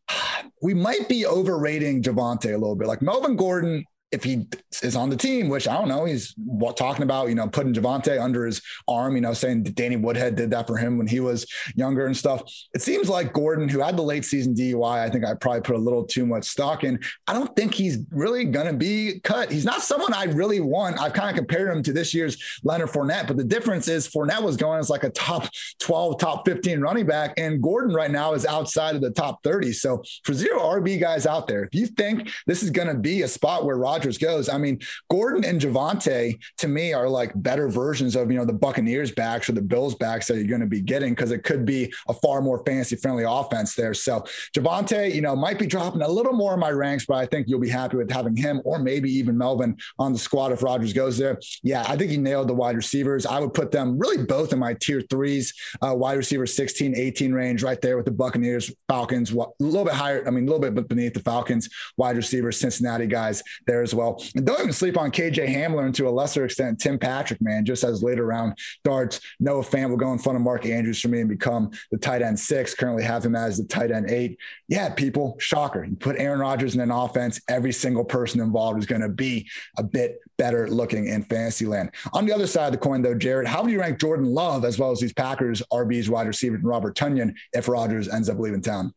[0.62, 2.88] we might be overrating Javonte a little bit.
[2.88, 4.48] Like Melvin Gordon if he
[4.82, 6.34] is on the team, which I don't know, he's
[6.78, 10.52] talking about, you know, putting Javonte under his arm, you know, saying Danny Woodhead did
[10.52, 12.44] that for him when he was younger and stuff.
[12.74, 15.76] It seems like Gordon, who had the late season DUI, I think I probably put
[15.76, 17.00] a little too much stock in.
[17.28, 19.52] I don't think he's really going to be cut.
[19.52, 21.00] He's not someone I really want.
[21.00, 24.42] I've kind of compared him to this year's Leonard Fournette, but the difference is Fournette
[24.42, 28.34] was going as like a top 12, top 15 running back, and Gordon right now
[28.34, 29.74] is outside of the top 30.
[29.74, 33.24] So for zero RB guys out there, if you think this is going to be
[33.24, 34.48] a spot where Rodgers Rodgers goes.
[34.48, 34.80] I mean,
[35.10, 39.50] Gordon and Javonte to me are like better versions of, you know, the Buccaneers backs
[39.50, 42.14] or the Bills backs that you're going to be getting because it could be a
[42.14, 43.96] far more fantasy friendly offense there.
[43.96, 44.24] So
[44.56, 47.48] Javonte, you know, might be dropping a little more in my ranks, but I think
[47.48, 50.94] you'll be happy with having him or maybe even Melvin on the squad if Rodgers
[50.94, 51.40] goes there.
[51.64, 53.26] Yeah, I think he nailed the wide receivers.
[53.26, 57.34] I would put them really both in my tier threes, uh, wide receiver 16, 18
[57.34, 60.24] range right there with the Buccaneers, Falcons, a little bit higher.
[60.28, 64.22] I mean, a little bit beneath the Falcons, wide receivers, Cincinnati guys there as well.
[64.36, 67.66] And don't even sleep on KJ Hamler and to a lesser extent, Tim Patrick, man,
[67.66, 69.20] just as later round darts.
[69.40, 72.22] Noah Fant will go in front of Mark Andrews for me and become the tight
[72.22, 72.74] end six.
[72.74, 74.38] Currently have him as the tight end eight.
[74.68, 75.86] Yeah, people, shocker.
[75.86, 79.48] You put Aaron Rodgers in an offense, every single person involved is going to be
[79.78, 81.92] a bit better looking in fantasy land.
[82.14, 84.66] On the other side of the coin, though, Jarad, how do you rank Jordan Love
[84.66, 88.40] as well as these Packers RBs wide receiver and Robert Tonyan if Rodgers ends up
[88.40, 88.94] leaving town?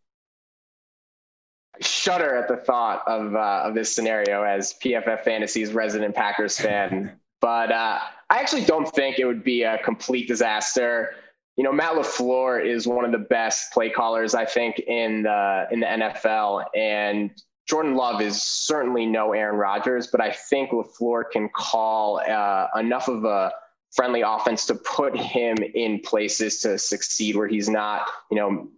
[1.80, 7.16] Shudder at the thought of uh, of this scenario as PFF Fantasy's resident Packers fan.
[7.40, 11.14] But uh, I actually don't think it would be a complete disaster.
[11.56, 15.66] You know, Matt LaFleur is one of the best play callers I think in the
[15.70, 17.30] in the NFL, and
[17.66, 23.08] Jordan Love is certainly no Aaron Rodgers, but I think LaFleur can call uh, enough
[23.08, 23.52] of a
[23.92, 28.68] friendly offense to put him in places to succeed where he's not, you know,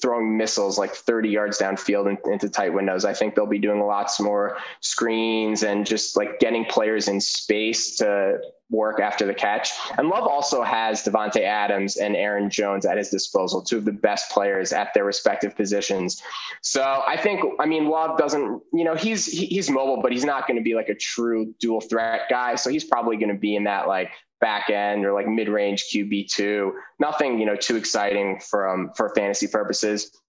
[0.00, 3.04] throwing missiles like 30 yards downfield in, into tight windows.
[3.04, 7.96] I think they'll be doing lots more screens and just like getting players in space
[7.96, 8.38] to
[8.70, 9.70] work after the catch.
[9.98, 13.92] And Love also has Davante Adams and Aaron Jones at his disposal, two of the
[13.92, 16.20] best players at their respective positions.
[16.62, 20.48] So I think, I mean, Love doesn't, you know, he's he's mobile, but he's not
[20.48, 22.54] going to be like a true dual threat guy.
[22.54, 24.10] So he's probably going to be in that like
[24.42, 26.74] back end or like mid range QB two.
[26.98, 30.20] Nothing, you know, too exciting from for fantasy purposes.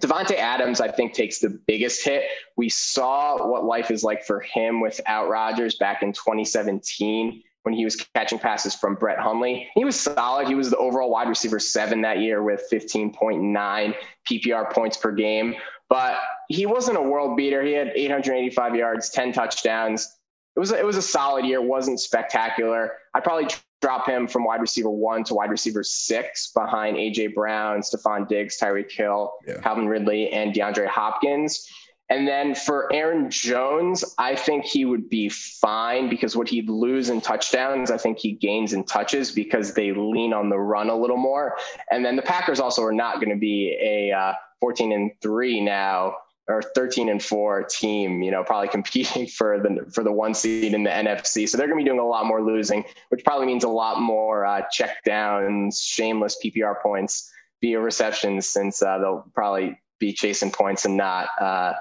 [0.00, 2.24] Davante Adams, I think, takes the biggest hit.
[2.56, 7.84] We saw what life is like for him without Rodgers back in 2017 when he
[7.84, 9.68] was catching passes from Brett Hundley.
[9.74, 10.46] He was solid.
[10.46, 13.94] He was the overall wide receiver seven that year with 15.9
[14.30, 15.54] PPR points per game.
[15.88, 17.62] But he wasn't a world beater.
[17.62, 20.18] He had 885 yards, 10 touchdowns
[20.56, 21.60] it was a, it was a solid year.
[21.60, 22.92] It wasn't spectacular.
[23.14, 23.48] I'd probably
[23.80, 28.58] drop him from wide receiver one to wide receiver six behind AJ Brown, Stefon Diggs,
[28.58, 29.58] Tyreek Hill, yeah.
[29.60, 31.68] Calvin Ridley, and DeAndre Hopkins.
[32.10, 37.08] And then for Aaron Jones, I think he would be fine because what he'd lose
[37.08, 40.96] in touchdowns, I think he gains in touches because they lean on the run a
[40.96, 41.56] little more.
[41.90, 45.62] And then the Packers also are not going to be a uh, 14 and three
[45.62, 46.14] now
[46.48, 50.74] or 13 and 4 team, you know, probably competing for the for the one seed
[50.74, 51.48] in the NFC.
[51.48, 54.00] So they're going to be doing a lot more losing, which probably means a lot
[54.00, 57.30] more uh, check downs, shameless PPR points
[57.60, 61.72] via receptions, since uh, they'll probably be chasing points and not uh,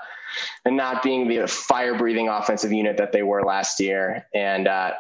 [0.66, 4.26] and not being the fire breathing offensive unit that they were last year.
[4.34, 4.94] And uh,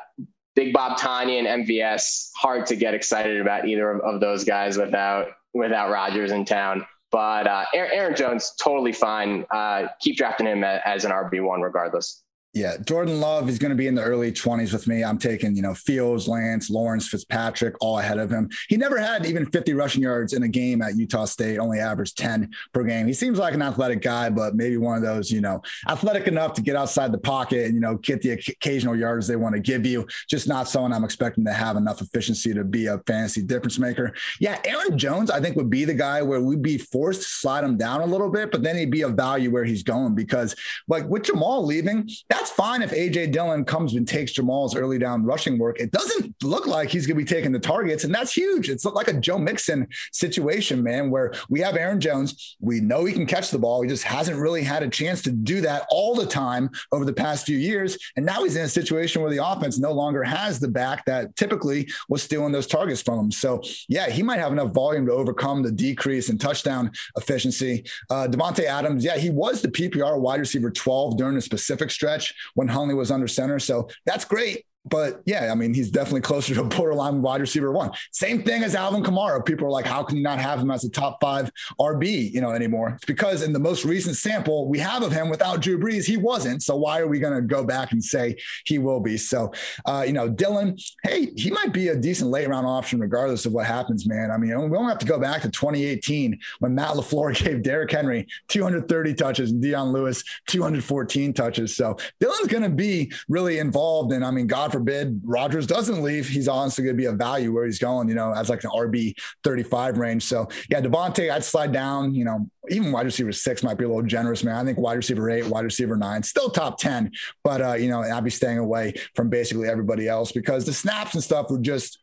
[0.56, 4.78] Big Bob Tonyan and MVS, hard to get excited about either of, of those guys
[4.78, 6.86] without without Rodgers in town.
[7.13, 9.45] But uh, Aaron Jones, totally fine.
[9.52, 12.22] Uh, keep drafting him as an RB1 regardless.
[12.54, 15.04] Yeah, Jordan Love is going to be in the early 20s with me.
[15.04, 18.48] I'm taking, you know, Fields, Lance, Lawrence, Fitzpatrick all ahead of him.
[18.70, 22.16] He never had even 50 rushing yards in a game at Utah State, only averaged
[22.16, 23.08] 10 per game.
[23.08, 26.54] He seems like an athletic guy, but maybe one of those, you know, athletic enough
[26.54, 29.60] to get outside the pocket and, you know, get the occasional yards they want to
[29.60, 30.06] give you.
[30.30, 34.13] Just not someone I'm expecting to have enough efficiency to be a fantasy difference maker.
[34.39, 37.63] Yeah, Aaron Jones, I think, would be the guy where we'd be forced to slide
[37.63, 40.56] him down a little bit, but then he'd be of value where he's going because,
[40.88, 42.08] like, with Jamal leaving,
[42.43, 45.79] that's fine if AJ Dillon comes and takes Jamal's early down rushing work.
[45.79, 48.69] It doesn't look like he's going to be taking the targets, and that's huge.
[48.69, 52.58] It's like a Joe Mixon situation, man, where we have Aaron Jones.
[52.60, 53.82] We know he can catch the ball.
[53.82, 57.13] He just hasn't really had a chance to do that all the time over the
[57.13, 57.97] past few years.
[58.17, 61.38] And now he's in a situation where the offense no longer has the back that
[61.38, 63.32] typically was stealing those targets from him.
[63.32, 67.86] So, yeah, he might have enough volume to overcome the decrease in touchdown efficiency.
[68.10, 72.33] Uh, Davante Adams, yeah, he was the PPR wide receiver 12 during a specific stretch
[72.54, 73.60] when Hundley was under center.
[73.60, 74.65] So that's great.
[74.86, 77.91] But yeah, I mean, he's definitely closer to borderline wide receiver one.
[78.12, 79.46] Same thing as Alvin Kamara.
[79.46, 82.41] People are like, how can you not have him as a top five RB, you
[82.41, 82.93] know, anymore?
[82.96, 86.17] It's because in the most recent sample we have of him without Drew Brees, he
[86.17, 86.63] wasn't.
[86.63, 89.17] So why are we going to go back and say he will be?
[89.17, 89.54] So,
[89.86, 93.54] uh, you know, Dillon, hey, he might be a decent late round option regardless of
[93.54, 94.32] what happens, man.
[94.32, 97.91] I mean, we don't have to go back to 2018 when Matt LaFleur gave Derrick
[97.91, 101.76] Henry 230 touches and Dion Lewis 214 touches.
[101.76, 104.12] So Dillon's going to be really involved.
[104.12, 107.53] And I mean, God forbid Rodgers doesn't leave, he's honestly going to be a value
[107.53, 110.23] where he's going, you know, as like an RB 35 range.
[110.23, 113.88] So yeah, Davante, I'd slide down, you know, even wide receiver six might be a
[113.88, 114.55] little generous, man.
[114.55, 117.12] I think wide receiver eight, wide receiver nine, still top 10,
[117.43, 121.13] but, uh, you know, I'd be staying away from basically everybody else because the snaps
[121.13, 122.03] and stuff were just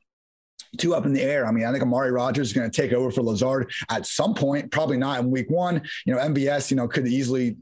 [0.79, 1.47] two up in the air.
[1.47, 4.35] I mean, I think Amari Rodgers is going to take over for Lazard at some
[4.35, 5.83] point, probably not in week one.
[6.05, 7.57] You know, MVS, you know, could easily,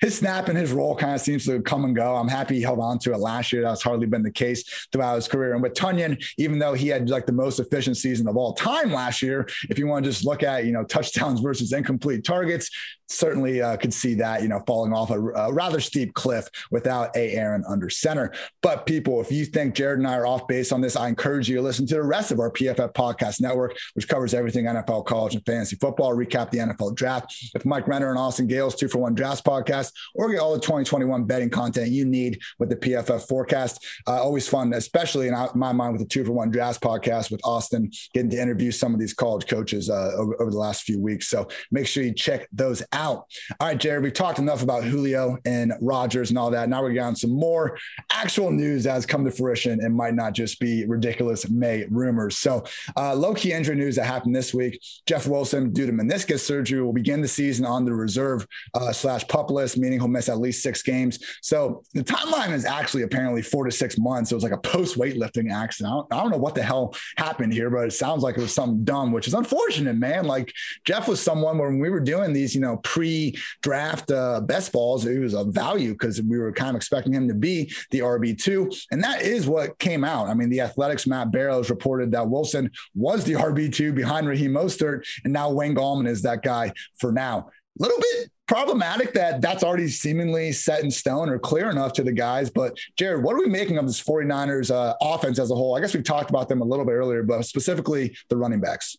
[0.00, 2.16] his snap and his role kind of seems to come and go.
[2.16, 3.62] I'm happy he held on to it last year.
[3.62, 5.54] That's hardly been the case throughout his career.
[5.54, 8.92] And with Tonyan, even though he had like the most efficient season of all time
[8.92, 12.70] last year, if you want to just look at, you know, touchdowns versus incomplete targets,
[13.10, 17.14] certainly uh, could see that, you know, falling off a, a, rather steep cliff without
[17.16, 18.32] a Aaron under center.
[18.62, 21.48] But people, if you think Jarad and I are off base on this, I encourage
[21.48, 25.06] you to listen to the rest of our PFF podcast network, which covers everything NFL,
[25.06, 26.14] college, and fantasy football.
[26.14, 29.92] Recap the NFL draft with Mike Renner and Austin Gales, two for one drafts podcast,
[30.14, 33.84] or get all the 2021 betting content you need with the PFF forecast.
[34.06, 37.40] Uh, always fun, especially in my mind with the two for one drafts podcast with
[37.44, 41.00] Austin, getting to interview some of these college coaches uh, over, over the last few
[41.00, 41.28] weeks.
[41.28, 43.26] So make sure you check those out out.
[43.58, 46.68] All right, Jarad, we've talked enough about Julio and Rodgers and all that.
[46.68, 47.78] Now we're getting some more
[48.12, 52.36] actual news that has come to fruition and might not just be ridiculous May rumors.
[52.36, 52.64] So,
[52.96, 56.82] uh, low key injury news that happened this week Jeff Wilson, due to meniscus surgery,
[56.82, 60.38] will begin the season on the reserve uh, slash pup list, meaning he'll miss at
[60.38, 61.18] least six games.
[61.40, 64.30] So, the timeline is actually apparently four to six months.
[64.30, 65.92] It was like a post weightlifting accident.
[65.92, 68.42] I don't, I don't know what the hell happened here, but it sounds like it
[68.42, 70.24] was something dumb, which is unfortunate, man.
[70.26, 70.52] Like,
[70.84, 75.20] Jeff was someone when we were doing these, you know, pre-draft uh, best balls, it
[75.20, 78.68] was a value because we were kind of expecting him to be the RB two,
[78.90, 80.26] and that is what came out.
[80.26, 84.50] I mean, the Athletics Matt Barrows reported that Wilson was the RB two behind Raheem
[84.50, 87.48] Mostert, and now Wayne Gallman is that guy for now.
[87.78, 92.02] A little bit problematic that that's already seemingly set in stone or clear enough to
[92.02, 92.50] the guys.
[92.50, 95.76] But Jarad, what are we making of this 49ers uh, offense as a whole?
[95.76, 98.96] I guess we've talked about them a little bit earlier, but specifically the running backs.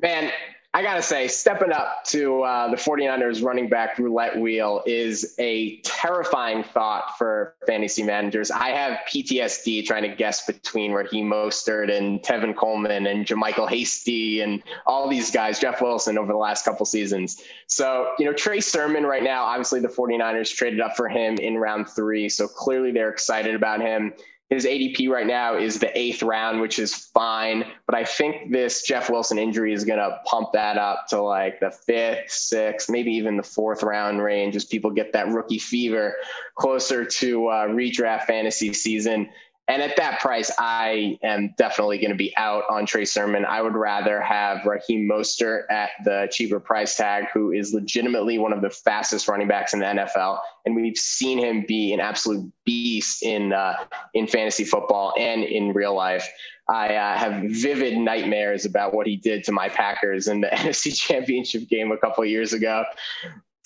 [0.00, 0.32] Man,
[0.76, 5.34] I got to say, stepping up to uh, the 49ers running back roulette wheel is
[5.38, 8.50] a terrifying thought for fantasy managers.
[8.50, 14.42] I have PTSD trying to guess between Raheem Mostert and Tevin Coleman and JaMycal Hasty
[14.42, 17.42] and all these guys, Jeff Wilson over the last couple seasons.
[17.68, 21.56] So, you know, Trey Sermon right now, obviously the 49ers traded up for him in
[21.56, 22.28] round three.
[22.28, 24.12] So clearly they're excited about him.
[24.48, 27.64] His ADP right now is the eighth round, which is fine.
[27.84, 31.58] But I think this Jeff Wilson injury is going to pump that up to like
[31.58, 36.14] the fifth, sixth, maybe even the fourth round range as people get that rookie fever
[36.54, 39.28] closer to uh, redraft fantasy season.
[39.68, 43.44] And at that price, I am definitely going to be out on Trey Sermon.
[43.44, 48.52] I would rather have Raheem Mostert at the cheaper price tag, who is legitimately one
[48.52, 52.50] of the fastest running backs in the NFL, and we've seen him be an absolute
[52.64, 53.74] beast in uh,
[54.14, 56.28] in fantasy football and in real life.
[56.68, 60.96] I uh, have vivid nightmares about what he did to my Packers in the NFC
[60.96, 62.84] Championship game a couple years ago.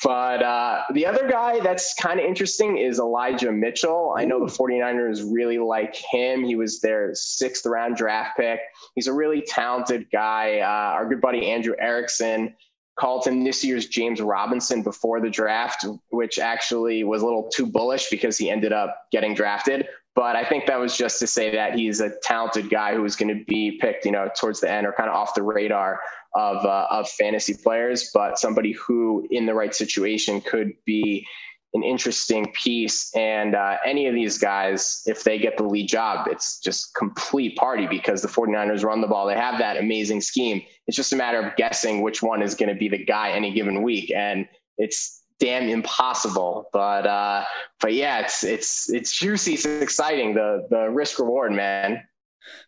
[0.03, 4.15] But uh, the other guy that's kind of interesting is Elijah Mitchell.
[4.17, 6.43] I know the 49ers really like him.
[6.43, 8.61] He was their sixth round draft pick.
[8.95, 10.61] He's a really talented guy.
[10.61, 12.55] Uh, our good buddy Andrew Erickson
[12.99, 17.67] called him this year's James Robinson before the draft, which actually was a little too
[17.67, 19.87] bullish because he ended up getting drafted.
[20.15, 23.15] But I think that was just to say that he's a talented guy who is
[23.17, 26.01] going to be picked, you know, towards the end or kind of off the radar
[26.35, 31.27] of uh, of fantasy players, but somebody who, in the right situation, could be
[31.75, 33.15] an interesting piece.
[33.15, 37.57] And uh, any of these guys, if they get the lead job, it's just complete
[37.57, 39.27] party because the 49ers run the ball.
[39.27, 40.63] They have that amazing scheme.
[40.87, 43.53] It's just a matter of guessing which one is going to be the guy any
[43.53, 44.13] given week.
[44.15, 46.69] And it's damn impossible.
[46.73, 47.45] But uh,
[47.81, 49.55] but yeah, it's it's it's juicy.
[49.55, 50.35] It's exciting.
[50.35, 52.05] The the risk reward, man.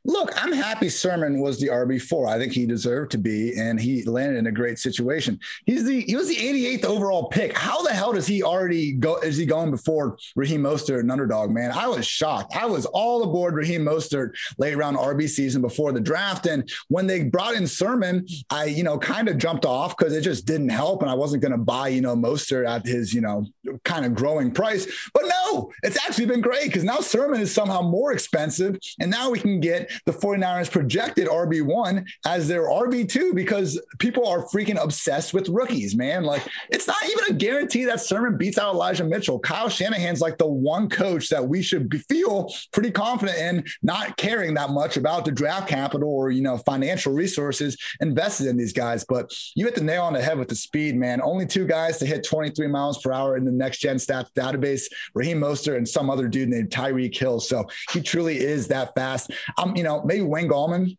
[0.05, 2.29] Look, I'm happy Sermon was the RB4.
[2.29, 5.39] I think he deserved to be, and he landed in a great situation.
[5.65, 7.57] He's the he was the 88th overall pick.
[7.57, 9.19] How the hell does he already go?
[9.19, 11.51] Is he going before Raheem Mostert and underdog?
[11.51, 12.57] Man, I was shocked.
[12.57, 17.07] I was all aboard Raheem Mostert late round RB season before the draft, and when
[17.07, 20.71] they brought in Sermon, I you know kind of jumped off because it just didn't
[20.71, 23.47] help, and I wasn't going to buy you know Mostert at his you know
[23.85, 24.87] kind of growing price.
[25.15, 29.31] But no, it's actually been great because now Sermon is somehow more expensive, and now
[29.31, 29.72] we can get
[30.07, 36.25] the 49ers projected RB1 as their RB2 because people are freaking obsessed with rookies, man.
[36.25, 39.39] Like, it's not even a guarantee that Sermon beats out Elijah Mitchell.
[39.39, 44.17] Kyle Shanahan's like the one coach that we should be, feel pretty confident in not
[44.17, 48.73] caring that much about the draft capital or, you know, financial resources invested in these
[48.73, 49.05] guys.
[49.05, 51.21] But you hit the nail on the head with the speed, man.
[51.23, 54.85] Only two guys to hit 23 miles per hour in the next gen stats database,
[55.15, 57.41] Raheem Mostert and some other dude named Tyreek Hill.
[57.41, 59.33] So he truly is that fast.
[59.57, 60.97] I'm, you know, maybe Wayne Gallman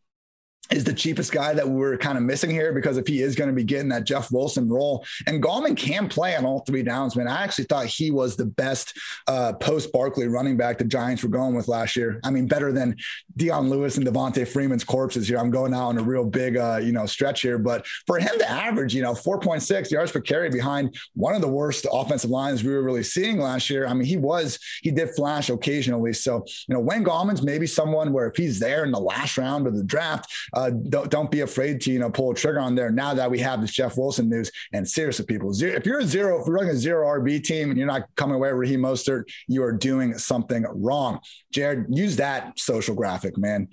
[0.72, 3.50] is the cheapest guy that we're kind of missing here because if he is going
[3.50, 7.16] to be getting that Jeff Wilson role and Gallman can play on all three downs,
[7.16, 8.98] man, I actually thought he was the best
[9.28, 12.20] uh, post Barkley running back the Giants were going with last year.
[12.24, 12.96] I mean, better than
[13.36, 15.38] Dion Lewis and Devonta Freeman's corpses here.
[15.38, 18.32] I'm going out on a real big, uh, you know, stretch here, but for him
[18.40, 22.64] to average, you know, 4.6 yards per carry behind one of the worst offensive lines
[22.64, 23.86] we were really seeing last year.
[23.86, 26.14] I mean, he was, he did flash occasionally.
[26.14, 29.68] So, you know, Wayne Gallman's maybe someone where if he's there in the last round
[29.68, 32.76] of the draft, uh, don't, don't be afraid to, you know, pull a trigger on
[32.76, 34.52] there now that we have this Jeff Wilson news.
[34.72, 37.70] And seriously, people, zero, if you're a zero, if you're running a zero RB team
[37.70, 41.20] and you're not coming away with Raheem Mostert, you are doing something wrong.
[41.54, 43.68] Jarad, use that social graphic, man.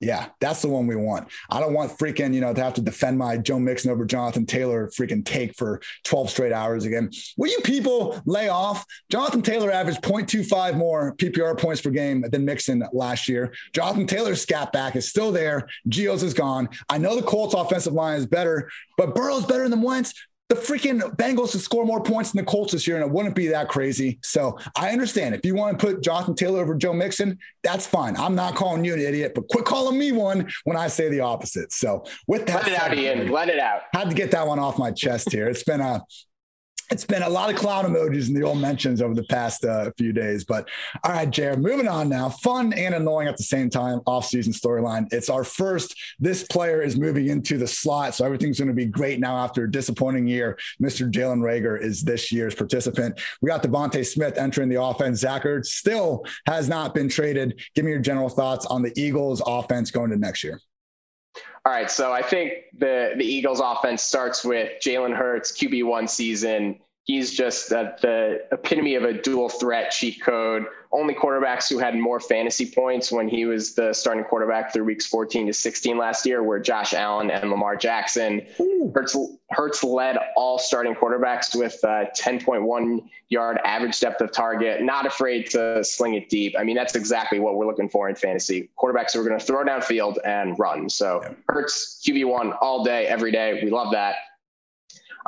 [0.00, 1.28] Yeah, that's the one we want.
[1.50, 4.46] I don't want freaking, you know, to have to defend my Joe Mixon over Jonathan
[4.46, 7.10] Taylor freaking take for 12 straight hours again.
[7.36, 8.84] Will you people lay off?
[9.10, 13.52] Jonathan Taylor averaged 0.25 more PPR points per game than Mixon last year.
[13.72, 15.66] Jonathan Taylor's scat back is still there.
[15.88, 16.68] Gio's is gone.
[16.88, 20.14] I know the Colts offensive line is better, but Burrow's better than Wentz
[20.48, 23.34] the freaking Bengals to score more points than the Colts this year, and it wouldn't
[23.34, 24.18] be that crazy.
[24.22, 28.16] So I understand if you want to put Jonathan Taylor over Joe Mixon, that's fine.
[28.16, 31.20] I'm not calling you an idiot, but quit calling me one when I say the
[31.20, 31.72] opposite.
[31.72, 33.30] So with that, let it out, Ian.
[33.30, 33.82] Let it out.
[33.92, 35.48] Had to get that one off my chest here.
[35.48, 36.02] It's been a
[36.90, 39.90] it's been a lot of clown emojis in the old mentions over the past uh,
[39.98, 40.44] few days.
[40.44, 40.68] But
[41.04, 42.28] all right, Jarad, moving on now.
[42.28, 45.06] Fun and annoying at the same time, off-season storyline.
[45.12, 45.94] It's our first.
[46.18, 49.64] This player is moving into the slot, so everything's going to be great now after
[49.64, 50.58] a disappointing year.
[50.82, 51.10] Mr.
[51.10, 53.20] Jalen Reagor is this year's participant.
[53.42, 55.20] We got DeVonta Smith entering the offense.
[55.20, 57.60] Zach Ertz still has not been traded.
[57.74, 60.60] Give me your general thoughts on the Eagles' offense going to next year.
[61.64, 66.08] All right, so I think the the Eagles offense starts with Jalen Hurts QB one
[66.08, 66.80] season.
[67.08, 70.66] He's just the epitome of a dual threat cheat code.
[70.92, 75.06] Only quarterbacks who had more fantasy points when he was the starting quarterback through weeks
[75.06, 78.46] 14 to 16 last year were Josh Allen and Lamar Jackson.
[78.94, 79.16] Hertz
[79.48, 85.48] Hurts led all starting quarterbacks with uh, 10.1 yard average depth of target, not afraid
[85.50, 86.54] to sling it deep.
[86.58, 88.68] I mean, that's exactly what we're looking for in fantasy.
[88.78, 90.90] Quarterbacks who are going to throw downfield and run.
[90.90, 93.60] So Hurts QB1 all day, every day.
[93.64, 94.16] We love that.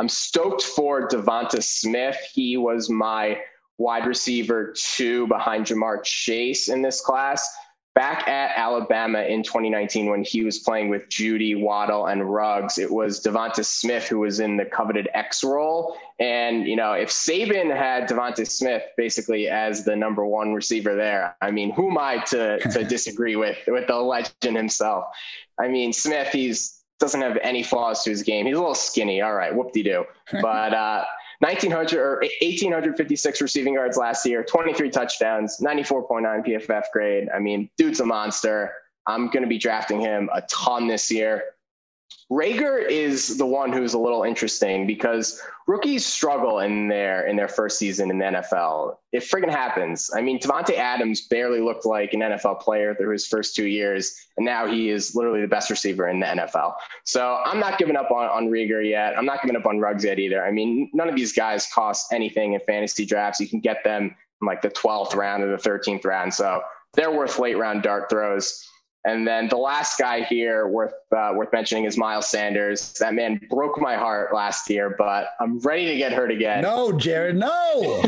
[0.01, 2.17] I'm stoked for Devonta Smith.
[2.33, 3.39] He was my
[3.77, 7.47] wide receiver two behind Ja'Marr Chase in this class.
[7.95, 12.91] Back at Alabama in 2019, when he was playing with Jeudy, Waddle, and Ruggs, it
[12.91, 15.99] was Devonta Smith who was in the coveted X role.
[16.19, 21.37] And, you know, if Saban had Devonta Smith basically as the number one receiver there,
[21.43, 25.05] I mean, who am I to, to disagree with, with the legend himself?
[25.59, 28.47] I mean, Smith, he's doesn't have any flaws to his game.
[28.47, 29.21] He's a little skinny.
[29.21, 30.05] All right, whoop de doo.
[30.41, 31.05] But uh,
[31.41, 37.29] 1900 or 1856 receiving yards last year, 23 touchdowns, 94.9 PFF grade.
[37.35, 38.73] I mean, dude's a monster.
[39.07, 41.43] I'm going to be drafting him a ton this year.
[42.31, 47.49] Reagor is the one who's a little interesting because rookies struggle in their in their
[47.49, 48.97] first season in the NFL.
[49.11, 50.11] It friggin' happens.
[50.15, 54.15] I mean, Davante Adams barely looked like an NFL player through his first two years,
[54.37, 56.75] and now he is literally the best receiver in the NFL.
[57.05, 59.19] So I'm not giving up on, on Reagor yet.
[59.19, 60.45] I'm not giving up on Ruggs yet either.
[60.45, 63.41] I mean, none of these guys cost anything in fantasy drafts.
[63.41, 66.33] You can get them in like the 12th round or the 13th round.
[66.33, 66.63] So
[66.95, 68.70] they're worth late round dart throws.
[69.05, 72.93] And then the last guy here worth uh, worth mentioning is Miles Sanders.
[73.01, 76.63] That man broke my heart last year, but I'm ready to get hurt again.
[76.63, 78.05] No, Jarad, no.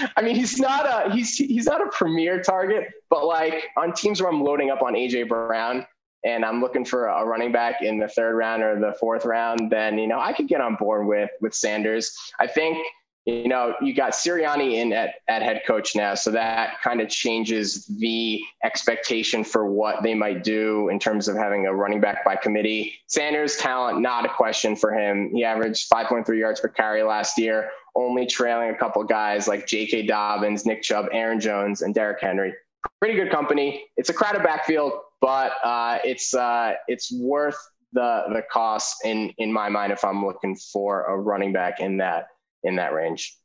[0.16, 4.22] I mean, he's not a he's he's not a premier target, but like on teams
[4.22, 5.86] where I'm loading up on AJ Brown
[6.24, 9.70] and I'm looking for a running back in the third round or the fourth round,
[9.70, 12.16] then you know I could get on board with with Sanders.
[12.40, 12.78] I think
[13.26, 17.08] you know, you got Sirianni in at, at head coach now, so that kind of
[17.08, 22.22] changes the expectation for what they might do in terms of having a running back
[22.22, 22.92] by committee.
[23.06, 25.30] Sanders' talent, not a question for him.
[25.32, 30.06] He averaged 5.3 yards per carry last year, only trailing a couple guys like J.K.
[30.06, 32.52] Dobbins, Nick Chubb, Aaron Jones, and Derrick Henry.
[33.00, 33.84] Pretty good company.
[33.96, 37.56] It's a crowded backfield, but uh, it's uh, it's worth
[37.94, 41.96] the the cost in in my mind if I'm looking for a running back in
[41.98, 42.26] that
[42.64, 43.36] in that range.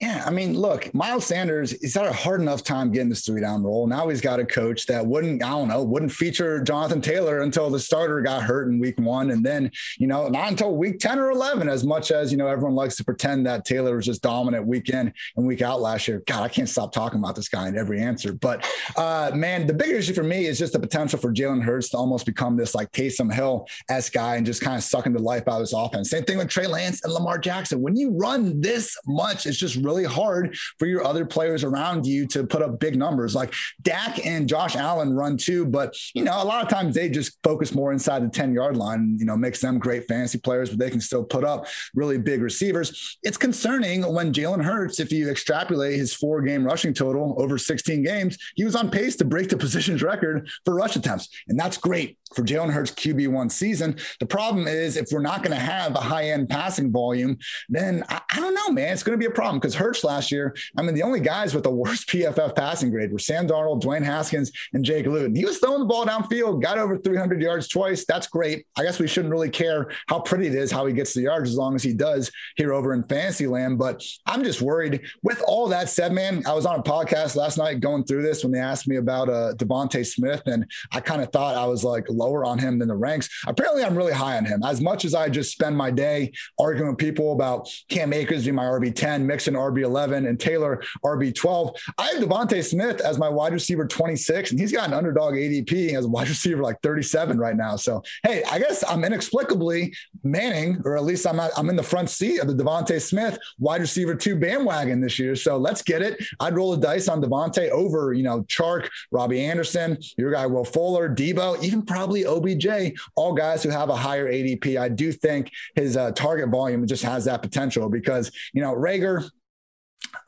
[0.00, 3.40] Yeah, I mean, look, Miles Sanders, he's had a hard enough time getting this three
[3.40, 3.86] down role.
[3.86, 7.70] Now he's got a coach that wouldn't, I don't know, wouldn't feature Jonathan Taylor until
[7.70, 9.30] the starter got hurt in week one.
[9.30, 12.46] And then, you know, not until week 10 or 11, as much as, you know,
[12.46, 16.06] everyone likes to pretend that Taylor was just dominant week in and week out last
[16.08, 16.22] year.
[16.26, 18.34] God, I can't stop talking about this guy in every answer.
[18.34, 21.88] But uh, man, the bigger issue for me is just the potential for Jalen Hurts
[21.90, 25.22] to almost become this like Taysom Hill esque guy and just kind of sucking the
[25.22, 26.10] life out of his offense.
[26.10, 27.80] Same thing with Trey Lance and Lamar Jackson.
[27.80, 32.26] When you run this much, it's just really hard for your other players around you
[32.28, 33.34] to put up big numbers.
[33.34, 37.08] Like Dak and Josh Allen run too, but you know, a lot of times they
[37.08, 40.70] just focus more inside the 10 yard line, you know, makes them great fantasy players,
[40.70, 43.18] but they can still put up really big receivers.
[43.22, 48.02] It's concerning when Jalen Hurts, if you extrapolate his four game rushing total over 16
[48.02, 51.28] games, he was on pace to break the positions record for rush attempts.
[51.48, 53.96] And that's great for Jalen Hurts QB1 season.
[54.20, 58.04] The problem is if we're not going to have a high end passing volume, then
[58.08, 58.92] I, I, don't know, man.
[58.92, 61.54] It's going to be a problem because Hurts last year, I mean, the only guys
[61.54, 65.34] with the worst PFF passing grade were Sam Darnold, Dwayne Haskins, and Jake Luton.
[65.34, 68.04] He was throwing the ball downfield, got over 300 yards twice.
[68.04, 68.66] That's great.
[68.76, 71.50] I guess we shouldn't really care how pretty it is, how he gets the yards,
[71.50, 73.78] as long as he does here over in Fantasyland.
[73.78, 75.02] But I'm just worried.
[75.22, 78.42] With all that said, man, I was on a podcast last night going through this
[78.42, 81.84] when they asked me about uh, DeVonta Smith, and I kind of thought I was
[81.84, 83.28] like lower on him than the ranks.
[83.46, 84.62] Apparently, I'm really high on him.
[84.64, 88.56] As much as I just spend my day arguing with people about Cam Akers being
[88.56, 93.86] my RB10, Mixon RB11, and Taylor RB12, I have DeVonta Smith as my wide receiver
[93.86, 97.76] 26, and he's got an underdog ADP as a wide receiver like 37 right now.
[97.76, 101.82] So, hey, I guess I'm inexplicably Manning, or at least I'm at, I'm in the
[101.82, 105.36] front seat of the DeVonta Smith wide receiver two bandwagon this year.
[105.36, 106.22] So let's get it.
[106.40, 110.64] I'd roll the dice on DeVonta over, you know, Chark, Robbie Anderson, your guy Will
[110.64, 114.80] Fuller, Deebo, even probably OBJ, all guys who have a higher ADP.
[114.80, 119.28] I do think his uh, target volume just has that potential because, you know, Reagor,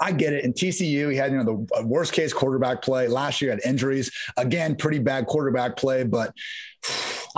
[0.00, 0.44] I get it.
[0.44, 3.50] In TCU, he had you know the uh, worst case quarterback play last year.
[3.50, 6.04] Had injuries again, pretty bad quarterback play.
[6.04, 6.34] But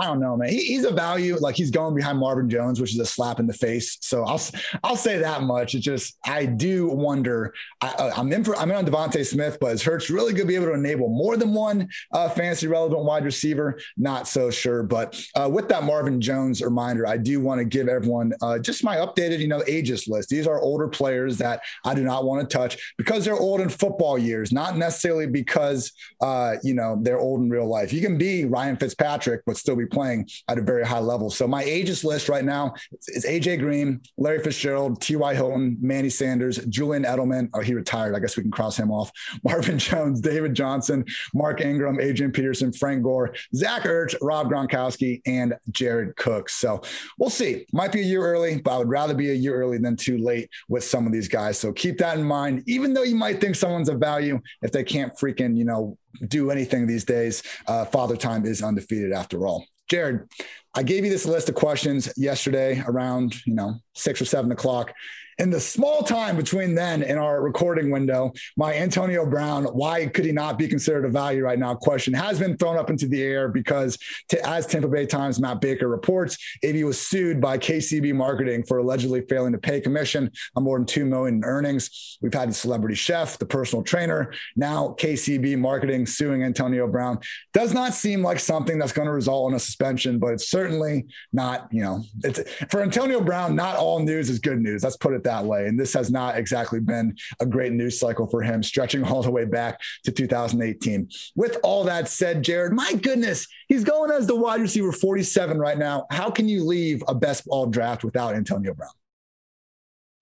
[0.01, 0.49] I don't know, man.
[0.49, 1.37] He, he's a value.
[1.37, 3.99] Like he's going behind Marvin Jones, which is a slap in the face.
[4.01, 4.41] So I'll
[4.83, 5.75] I'll say that much.
[5.75, 7.53] It's just I do wonder.
[7.81, 10.47] I, am in for I'm in on DeVonta Smith, but is Hurts really going to
[10.47, 13.79] be able to enable more than one uh, fantasy relevant wide receiver?
[13.95, 14.81] Not so sure.
[14.81, 18.83] But uh, with that Marvin Jones reminder, I do want to give everyone uh, just
[18.83, 20.29] my updated, you know, ages list.
[20.29, 23.69] These are older players that I do not want to touch because they're old in
[23.69, 25.91] football years, not necessarily because
[26.21, 27.93] uh, you know they're old in real life.
[27.93, 31.29] You can be Ryan Fitzpatrick, but still be playing at a very high level.
[31.29, 32.73] So my ages list right now
[33.07, 35.35] is AJ Green, Larry Fitzgerald, T.Y.
[35.35, 37.49] Hilton, Manny Sanders, Julian Edelman.
[37.53, 38.15] Oh, he retired.
[38.15, 39.11] I guess we can cross him off.
[39.43, 45.55] Marvin Jones, David Johnson, Mark Ingram, Adrian Peterson, Frank Gore, Zach Ertz, Rob Gronkowski, and
[45.71, 46.49] Jared Cook.
[46.49, 46.81] So
[47.17, 47.65] we'll see.
[47.73, 50.17] Might be a year early, but I would rather be a year early than too
[50.17, 51.57] late with some of these guys.
[51.57, 52.63] So keep that in mind.
[52.67, 56.51] Even though you might think someone's a value, if they can't freaking, you know, do
[56.51, 59.65] anything these days, uh, Father Time is undefeated after all.
[59.91, 60.27] Jarad,
[60.73, 64.93] I gave you this list of questions yesterday around, you know, six or seven o'clock
[65.41, 70.23] in the small time between then and our recording window, my Antonio Brown, why could
[70.23, 73.23] he not be considered a value right now question has been thrown up into the
[73.23, 73.97] air because,
[74.29, 78.77] to, as Tampa Bay Times Matt Baker reports, AB was sued by KCB Marketing for
[78.77, 82.19] allegedly failing to pay commission on more than two million in earnings.
[82.21, 87.19] We've had the celebrity chef, the personal trainer, now KCB Marketing suing Antonio Brown.
[87.51, 91.07] Does not seem like something that's going to result in a suspension, but it's certainly
[91.33, 92.39] not, you know, it's
[92.69, 94.83] for Antonio Brown, not all news is good news.
[94.83, 95.67] Let's put it that way.
[95.67, 99.31] And this has not exactly been a great news cycle for him, stretching all the
[99.31, 101.09] way back to 2018.
[101.35, 105.77] With all that said, Jarad, my goodness, he's going as the wide receiver 47 right
[105.77, 106.05] now.
[106.11, 108.91] How can you leave a best ball draft without Antonio Brown?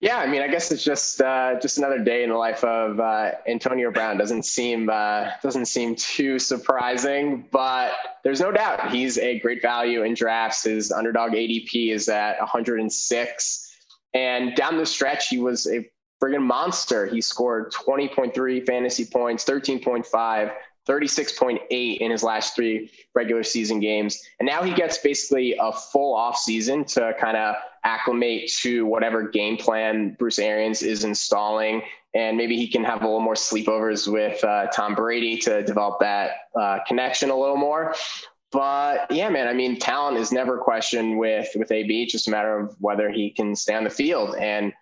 [0.00, 2.98] Yeah, I mean, I guess it's just uh, just another day in the life of
[2.98, 4.16] uh, Antonio Brown.
[4.16, 7.92] Doesn't seem uh, doesn't seem too surprising, but
[8.24, 10.64] there's no doubt he's a great value in drafts.
[10.64, 13.69] His underdog ADP is at 106,
[14.14, 15.88] and down the stretch, he was a
[16.22, 17.06] friggin' monster.
[17.06, 20.52] He scored 20.3 fantasy points, 13.5
[20.88, 24.20] 36.8 in his last three regular season games.
[24.38, 27.54] And now he gets basically a full off season to kind of
[27.84, 31.82] acclimate to whatever game plan Bruce Arians is installing.
[32.14, 36.00] And maybe he can have a little more sleepovers with uh, Tom Brady to develop
[36.00, 37.94] that uh, connection a little more.
[38.52, 42.02] But yeah, man, I mean, talent is never questioned with with AB.
[42.02, 44.34] It's just a matter of whether he can stay on the field.
[44.36, 44.72] And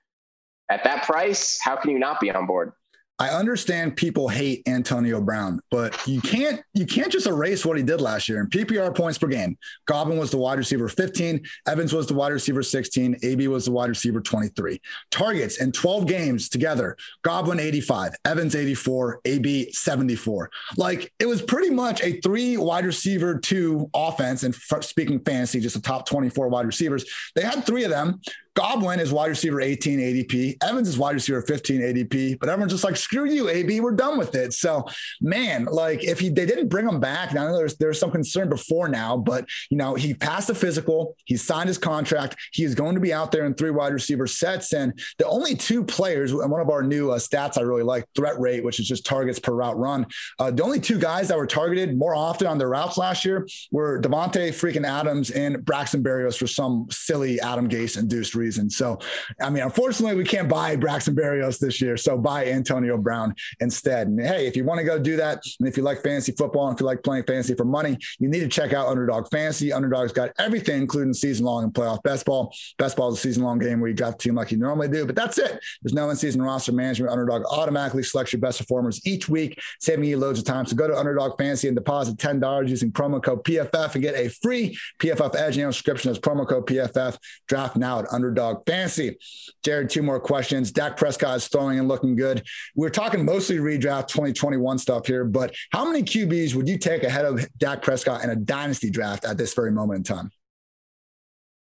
[0.71, 2.73] at that price, how can you not be on board?
[3.21, 7.83] I understand people hate Antonio Brown, but you can't you can't just erase what he
[7.83, 9.59] did last year in PPR points per game.
[9.87, 13.73] Godwin was the wide receiver 15, Evans was the wide receiver 16, AB was the
[13.73, 14.81] wide receiver 23.
[15.11, 20.51] Targets in 12 games together, Godwin 85, Evans 84, AB 74.
[20.77, 25.75] Like it was pretty much a three wide receiver two offense and speaking fantasy just
[25.75, 27.05] the top 24 wide receivers.
[27.35, 28.21] They had three of them.
[28.59, 30.57] Godwin is wide receiver 18 ADP.
[30.65, 34.19] Evans is wide receiver 15 ADP, but everyone's just like, screw you, AB, we're done
[34.19, 34.53] with it.
[34.53, 34.85] So,
[35.21, 38.89] man, like if he they didn't bring him back, now there's there's some concern before
[38.89, 42.97] now, but you know, he passed the physical, he signed his contract, he is going
[42.97, 44.73] to be out there in three wide receiver sets.
[44.73, 48.07] And the only two players, and one of our new uh, stats I really like,
[48.17, 50.05] threat rate, which is just targets per route run.
[50.41, 53.47] Uh, the only two guys that were targeted more often on their routes last year
[53.71, 58.71] were Davante freaking Adams and Braxton Berrios for some silly Adam Gase induced reason reason.
[58.71, 58.99] So,
[59.41, 61.99] I mean, unfortunately, we can't buy Braxton Berrios this year.
[61.99, 64.09] So buy Antonio Brown instead.
[64.09, 66.69] And hey, if you want to go do that, and if you like fantasy football,
[66.69, 69.71] and if you like playing fantasy for money, you need to check out Underdog Fantasy.
[69.73, 72.55] Underdog's got everything, including season long and playoff best ball.
[72.79, 74.89] Best ball is a season long game where you draft a team like you normally
[74.89, 75.61] do, but that's it.
[75.83, 77.13] There's no in season roster management.
[77.13, 80.65] Underdog automatically selects your best performers each week, saving you loads of time.
[80.65, 84.29] So go to Underdog Fantasy and deposit $10 using promo code PFF and get a
[84.29, 87.19] free PFF Edge subscription as promo code PFF.
[87.49, 89.17] Draft now at Underdog Underdog Fantasy.
[89.65, 90.71] Jarad, two more questions.
[90.73, 92.43] Dak Prescott is throwing and looking good.
[92.77, 97.25] We're talking mostly redraft 2021 stuff here, but how many QBs would you take ahead
[97.25, 100.31] of Dak Prescott in a dynasty draft at this very moment in time?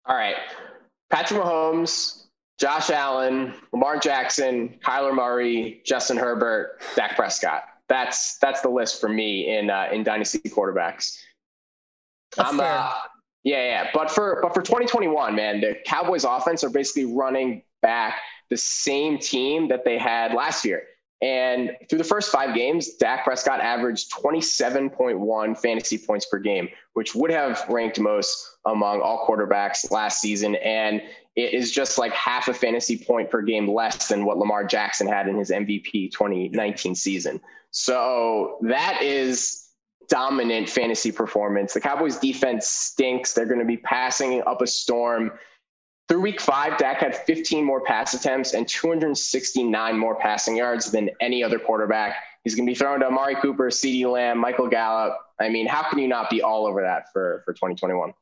[0.06, 0.36] All right.
[1.10, 2.24] Patrick Mahomes,
[2.58, 7.64] Josh Allen, Lamar Jackson, Kyler Murray, Justin Herbert, Dak Prescott.
[7.88, 11.18] That's that's the list for me in uh, in dynasty quarterbacks.
[12.34, 12.92] That's I'm uh,
[13.44, 13.90] yeah, yeah.
[13.92, 18.20] But for but for 2021, man, the Cowboys offense are basically running back
[18.50, 20.82] the same team that they had last year.
[21.22, 27.14] And through the first five games, Dak Prescott averaged 27.1 fantasy points per game, which
[27.14, 30.56] would have ranked most among all quarterbacks last season.
[30.56, 31.00] And
[31.36, 35.06] it is just like half a fantasy point per game less than what Lamar Jackson
[35.06, 37.40] had in his MVP 2019 season.
[37.70, 39.63] So that is
[40.08, 41.74] dominant fantasy performance.
[41.74, 43.32] The Cowboys defense stinks.
[43.32, 45.32] They're going to be passing up a storm.
[46.08, 51.10] Through week five, Dak had 15 more pass attempts and 269 more passing yards than
[51.20, 52.16] any other quarterback.
[52.44, 55.16] He's going to be thrown to Amari Cooper, CeeDee Lamb, Michael Gallup.
[55.40, 58.12] I mean, how can you not be all over that for, for 2021?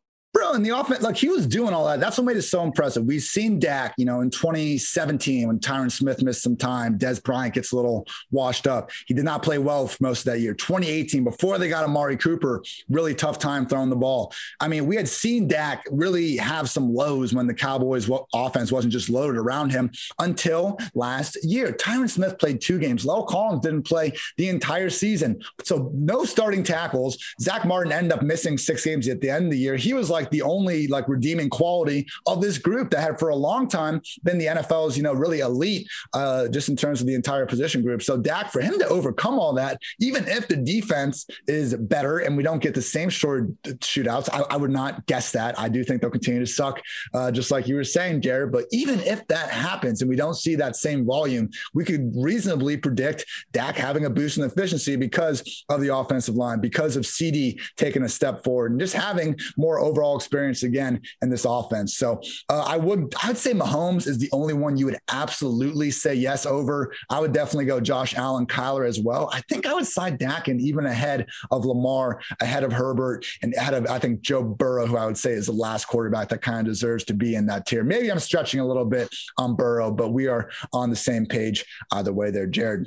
[0.43, 2.01] Bro, in the offense, like he was doing all that.
[2.01, 3.05] That's what made it so impressive.
[3.05, 7.55] We've seen Dak, you know, in 2017 when Tyron Smith missed some time, Dez Bryant
[7.55, 8.91] gets a little washed up.
[9.07, 10.53] He did not play well for most of that year.
[10.53, 14.33] 2018, before they got Amari Cooper, really tough time throwing the ball.
[14.59, 18.93] I mean, we had seen Dak really have some lows when the Cowboys offense wasn't
[18.93, 21.71] just loaded around him until last year.
[21.71, 23.05] Tyron Smith played two games.
[23.05, 25.41] La'el Collins didn't play the entire season.
[25.63, 27.17] So no starting tackles.
[27.41, 29.77] Zack Martin ended up missing six games at the end of the year.
[29.77, 33.37] He was like the only like redeeming quality of this group that had for a
[33.37, 37.15] long time been the NFL's, you know, really elite uh, just in terms of the
[37.15, 38.03] entire position group.
[38.03, 42.37] So Dak, for him to overcome all that, even if the defense is better and
[42.37, 45.59] we don't get the same short shootouts, I, I would not guess that.
[45.59, 46.81] I do think they'll continue to suck,
[47.15, 48.53] uh, just like you were saying, Jarad.
[48.53, 52.77] But even if that happens and we don't see that same volume, we could reasonably
[52.77, 57.61] predict Dak having a boost in efficiency because of the offensive line, because of CeeDee
[57.77, 61.97] taking a step forward and just having more overall experienced again in this offense.
[61.97, 66.15] So uh, I would I'd say Mahomes is the only one you would absolutely say
[66.15, 66.93] yes over.
[67.11, 69.29] I would definitely go Josh Allen, Kyler as well.
[69.33, 73.55] I think I would side Dak and even ahead of Lamar, ahead of Herbert, and
[73.55, 76.43] ahead of I think Joe Burrow, who I would say is the last quarterback that
[76.43, 77.83] kind of deserves to be in that tier.
[77.83, 79.09] Maybe I'm stretching a little bit
[79.39, 82.87] on Burrow, but we are on the same page either way there, Jarad.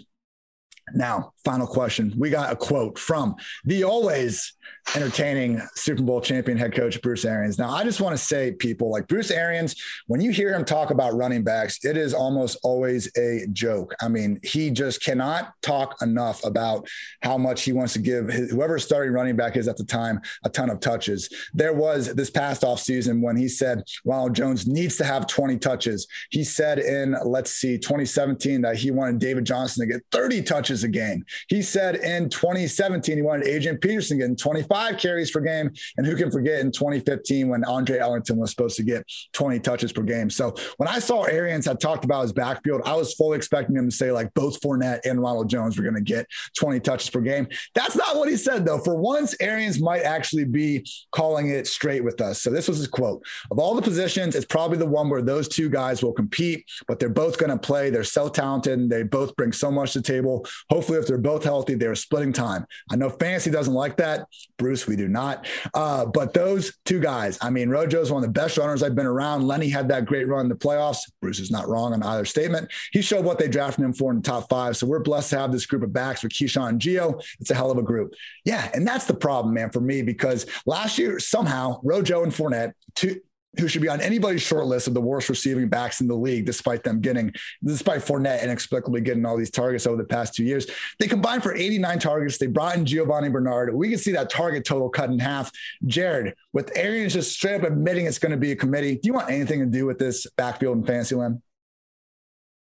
[0.93, 2.13] Now, final question.
[2.17, 4.53] We got a quote from the always
[4.93, 7.57] entertaining Super Bowl champion head coach Bruce Arians.
[7.57, 9.75] Now, I just want to say, people like Bruce Arians,
[10.07, 13.95] when you hear him talk about running backs, it is almost always a joke.
[14.01, 16.87] I mean, he just cannot talk enough about
[17.21, 20.21] how much he wants to give his, whoever starting running back is at the time
[20.43, 21.29] a ton of touches.
[21.53, 26.07] There was this past offseason when he said Ronald Jones needs to have 20 touches.
[26.29, 30.83] He said in, let's see, 2017 that he wanted David Johnson to get 30 touches
[30.83, 31.25] a game.
[31.47, 35.71] He said in 2017 he wanted Adrian Peterson getting 25 carries per game.
[35.97, 39.91] And who can forget in 2015 when Andre Ellington was supposed to get 20 touches
[39.91, 40.29] per game.
[40.29, 43.89] So when I saw Arians had talked about his backfield, I was fully expecting him
[43.89, 46.25] to say like both Fournette and Ronald Jones were going to get
[46.57, 47.47] 20 touches per game.
[47.73, 48.79] That's not what he said though.
[48.79, 52.41] For once, Arians might actually be calling it straight with us.
[52.41, 55.49] So this was his quote: "Of all the positions, it's probably the one where those
[55.49, 57.89] two guys will compete, but they're both going to play.
[57.89, 60.45] They're so talented and they both bring so much to the table.
[60.69, 62.65] Hopefully, if they're both healthy, they're splitting time.
[62.89, 64.27] I know fantasy doesn't like that.
[64.57, 65.47] Bruce, we do not.
[65.73, 68.95] Uh, but those two guys, I mean, Rojo is one of the best runners I've
[68.95, 69.47] been around.
[69.47, 70.99] Lenny had that great run in the playoffs.
[71.21, 72.71] Bruce is not wrong on either statement.
[72.91, 74.77] He showed what they drafted him for in the top five.
[74.77, 77.23] So we're blessed to have this group of backs with Keyshawn and Gio.
[77.39, 78.13] It's a hell of a group.
[78.43, 78.69] Yeah.
[78.73, 83.19] And that's the problem, man, for me, because last year, somehow, Rojo and Fournette, two,
[83.59, 86.45] who should be on anybody's short list of the worst receiving backs in the league,
[86.45, 87.33] despite them getting,
[87.63, 90.67] despite Fournette inexplicably getting all these targets over the past two years.
[90.99, 92.37] They combined for 89 targets.
[92.37, 93.73] They brought in Giovani Bernard.
[93.73, 95.51] We can see that target total cut in half.
[95.85, 99.13] Jarad, with Arians just straight up admitting it's going to be a committee, do you
[99.13, 101.41] want anything to do with this backfield in Fantasyland?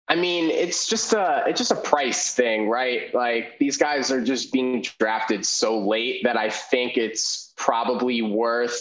[0.08, 3.14] I mean, it's just a it's just a price thing, right?
[3.14, 8.80] Like these guys are just being drafted so late that I think it's probably worth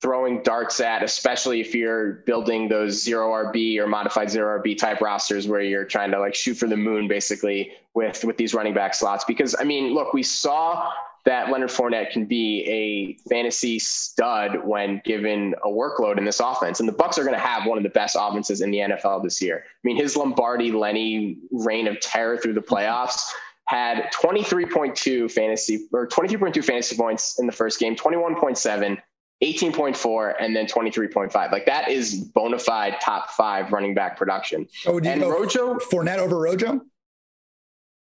[0.00, 5.00] throwing darts at, especially if you're building those zero RB or modified zero RB type
[5.00, 8.74] rosters where you're trying to like shoot for the moon basically with with these running
[8.74, 9.24] back slots.
[9.24, 10.90] Because I mean, look, we saw
[11.26, 16.80] that Leonard Fournette can be a fantasy stud when given a workload in this offense.
[16.80, 19.22] And the Bucs are going to have one of the best offenses in the NFL
[19.22, 19.64] this year.
[19.66, 23.20] I mean, his Lombardi Lenny reign of terror through the playoffs
[23.66, 28.98] had 23.2 fantasy or 23.2 fantasy points in the first game, 21.7
[29.42, 31.34] 18.4 and then 23.5.
[31.52, 34.66] Like that is bona fide top five running back production.
[34.86, 36.80] Oh, and Rojo Fournette over Rojo?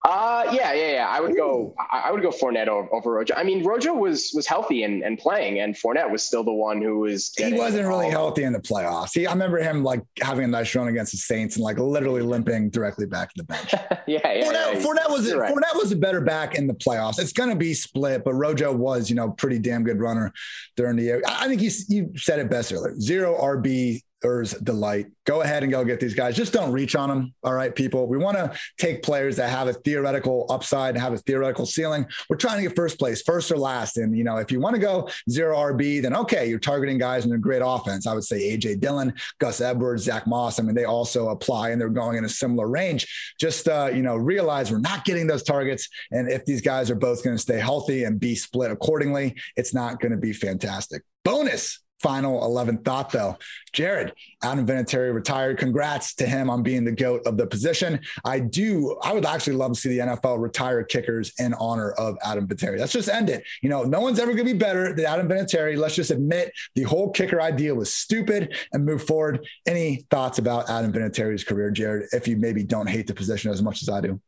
[0.06, 1.08] Uh, yeah, yeah, yeah.
[1.10, 1.76] I would go.
[1.91, 3.34] I would go Fournette over, over Rojo.
[3.36, 6.82] I mean, Rojo was was healthy and, and playing, and Fournette was still the one
[6.82, 7.34] who was.
[7.38, 9.14] He wasn't really healthy in the playoffs.
[9.14, 12.22] He, I remember him like having a nice run against the Saints and like literally
[12.22, 13.74] limping directly back to the bench.
[14.08, 14.80] yeah, yeah, Fournette, yeah.
[14.80, 15.54] Fournette was right.
[15.54, 17.20] Fournette was a better back in the playoffs.
[17.20, 20.32] It's going to be split, but Rojo was you know pretty damn good runner
[20.78, 21.22] during the year.
[21.28, 22.95] I think you you said it best earlier.
[22.97, 25.08] Zero RB Ers delight.
[25.26, 26.36] Go ahead and go get these guys.
[26.36, 27.34] Just don't reach on them.
[27.44, 28.08] All right, people.
[28.08, 32.06] We want to take players that have a theoretical upside and have a theoretical ceiling.
[32.30, 33.98] We're trying to get first place, first or last.
[33.98, 37.26] And you know, if you want to go zero RB, then okay, you're targeting guys
[37.26, 38.08] in a great offense.
[38.08, 40.60] I would say AJ Dillon, Gus Edwards, Zach Moss.
[40.60, 43.36] I mean, they also apply and they're going in a similar range.
[43.40, 45.88] Just uh, you know, realize we're not getting those targets.
[46.12, 49.74] And if these guys are both going to stay healthy and be split accordingly, it's
[49.74, 51.04] not going to be fantastic.
[51.24, 53.38] Bonus final 11th thought though.
[53.74, 54.12] Jarad,
[54.43, 55.58] Adam Vinatieri retired.
[55.58, 58.00] Congrats to him on being the GOAT of the position.
[58.26, 62.18] I do, I would actually love to see the NFL retire kickers in honor of
[62.24, 62.80] Adam Vinatieri.
[62.80, 63.43] Let's just end it.
[63.62, 65.78] You know, no one's ever going to be better than Adam Vinatieri.
[65.78, 69.45] Let's just admit the whole kicker idea was stupid and move forward.
[69.68, 73.62] Any thoughts about Adam Vinatieri's career, Jarad, if you maybe don't hate the position as
[73.62, 74.20] much as I do?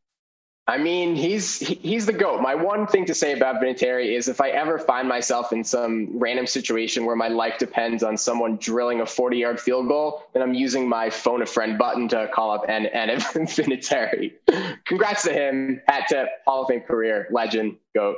[0.72, 2.42] I mean, he's he's the goat.
[2.42, 6.18] My one thing to say about Vinatieri is if I ever find myself in some
[6.18, 10.42] random situation where my life depends on someone drilling a 40 yard field goal, then
[10.42, 14.32] I'm using my phone a friend button to call up and and Vinatieri.
[14.86, 15.82] Congrats to him.
[15.88, 18.16] Hat tip, Hall of Fame career, legend, goat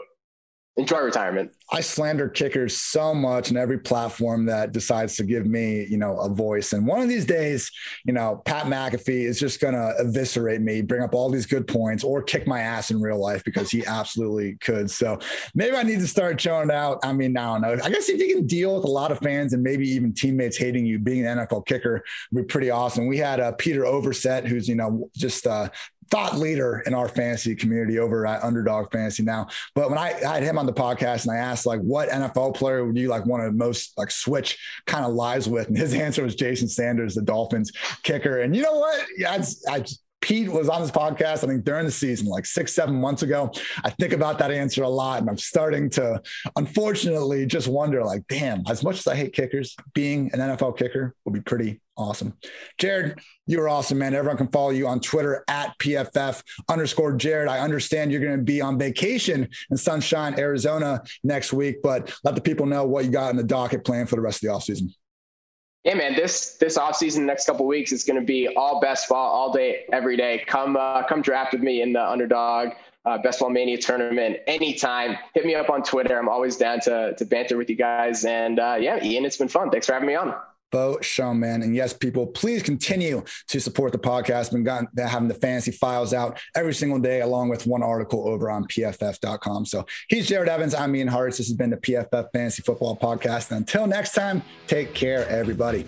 [0.76, 1.52] enjoy retirement.
[1.72, 6.20] I slander kickers so much in every platform that decides to give me, you know,
[6.20, 6.74] a voice.
[6.74, 7.72] And one of these days,
[8.06, 11.68] you know, Pat McAfee is just going to eviscerate me, bring up all these good
[11.68, 14.90] points, or kick my ass in real life because he absolutely could.
[14.90, 15.20] So
[15.54, 17.00] maybe I need to start showing out.
[17.04, 17.78] I mean, I don't know.
[17.84, 20.58] I guess if you can deal with a lot of fans and maybe even teammates
[20.58, 23.08] hating you, being an NFL kicker would be pretty awesome.
[23.08, 25.70] We had uh, Peter Overzet, who's you know just uh,
[26.10, 29.48] thought leader in our fantasy community over at Underdog Fantasy now.
[29.76, 32.56] But when I, I, had him on the podcast and I asked like, what NFL
[32.56, 35.68] player would you like want to most like switch kind of lives with?
[35.68, 37.72] And his answer was Jason Sanders, the Dolphins
[38.04, 38.40] kicker.
[38.40, 39.06] And you know what?
[39.18, 39.84] Yeah, I
[40.24, 43.52] Pete was on this podcast, I think during the season, like six, seven months ago.
[43.84, 45.20] I think about that answer a lot.
[45.20, 46.22] And I'm starting to,
[46.56, 51.14] unfortunately, just wonder like, damn, as much as I hate kickers, being an NFL kicker
[51.26, 52.38] would be pretty awesome.
[52.80, 54.16] Jarad, you are awesome, man.
[54.16, 57.50] Everyone can follow you on Twitter at PFF underscore Jarad.
[57.50, 62.36] I understand you're going to be on vacation in Sunshine, Arizona next week, but let
[62.36, 64.56] the people know what you got in the docket plan for the rest of the
[64.56, 64.94] offseason.
[65.84, 66.16] Yeah, man.
[66.16, 69.52] This this off season, next couple weeks, is going to be all best ball, all
[69.52, 70.44] day, every day.
[70.48, 72.70] Come uh, come draft with me in the underdog
[73.06, 75.18] uh, best ball mania tournament anytime.
[75.34, 76.18] Hit me up on Twitter.
[76.18, 78.26] I'm always down to to banter with you guys.
[78.26, 79.70] And uh, yeah, Ian, it's been fun.
[79.70, 80.36] Thanks for having me on.
[81.02, 81.62] Showman.
[81.62, 84.52] And yes, people, please continue to support the podcast.
[84.52, 88.66] Been having the fantasy files out every single day, along with one article over on
[88.66, 89.66] pff.com.
[89.66, 90.74] So he's Jarad Evans.
[90.74, 91.38] I'm Ian Hartitz.
[91.38, 93.52] This has been the PFF Fantasy Football Podcast.
[93.52, 95.86] And until next time, take care, everybody.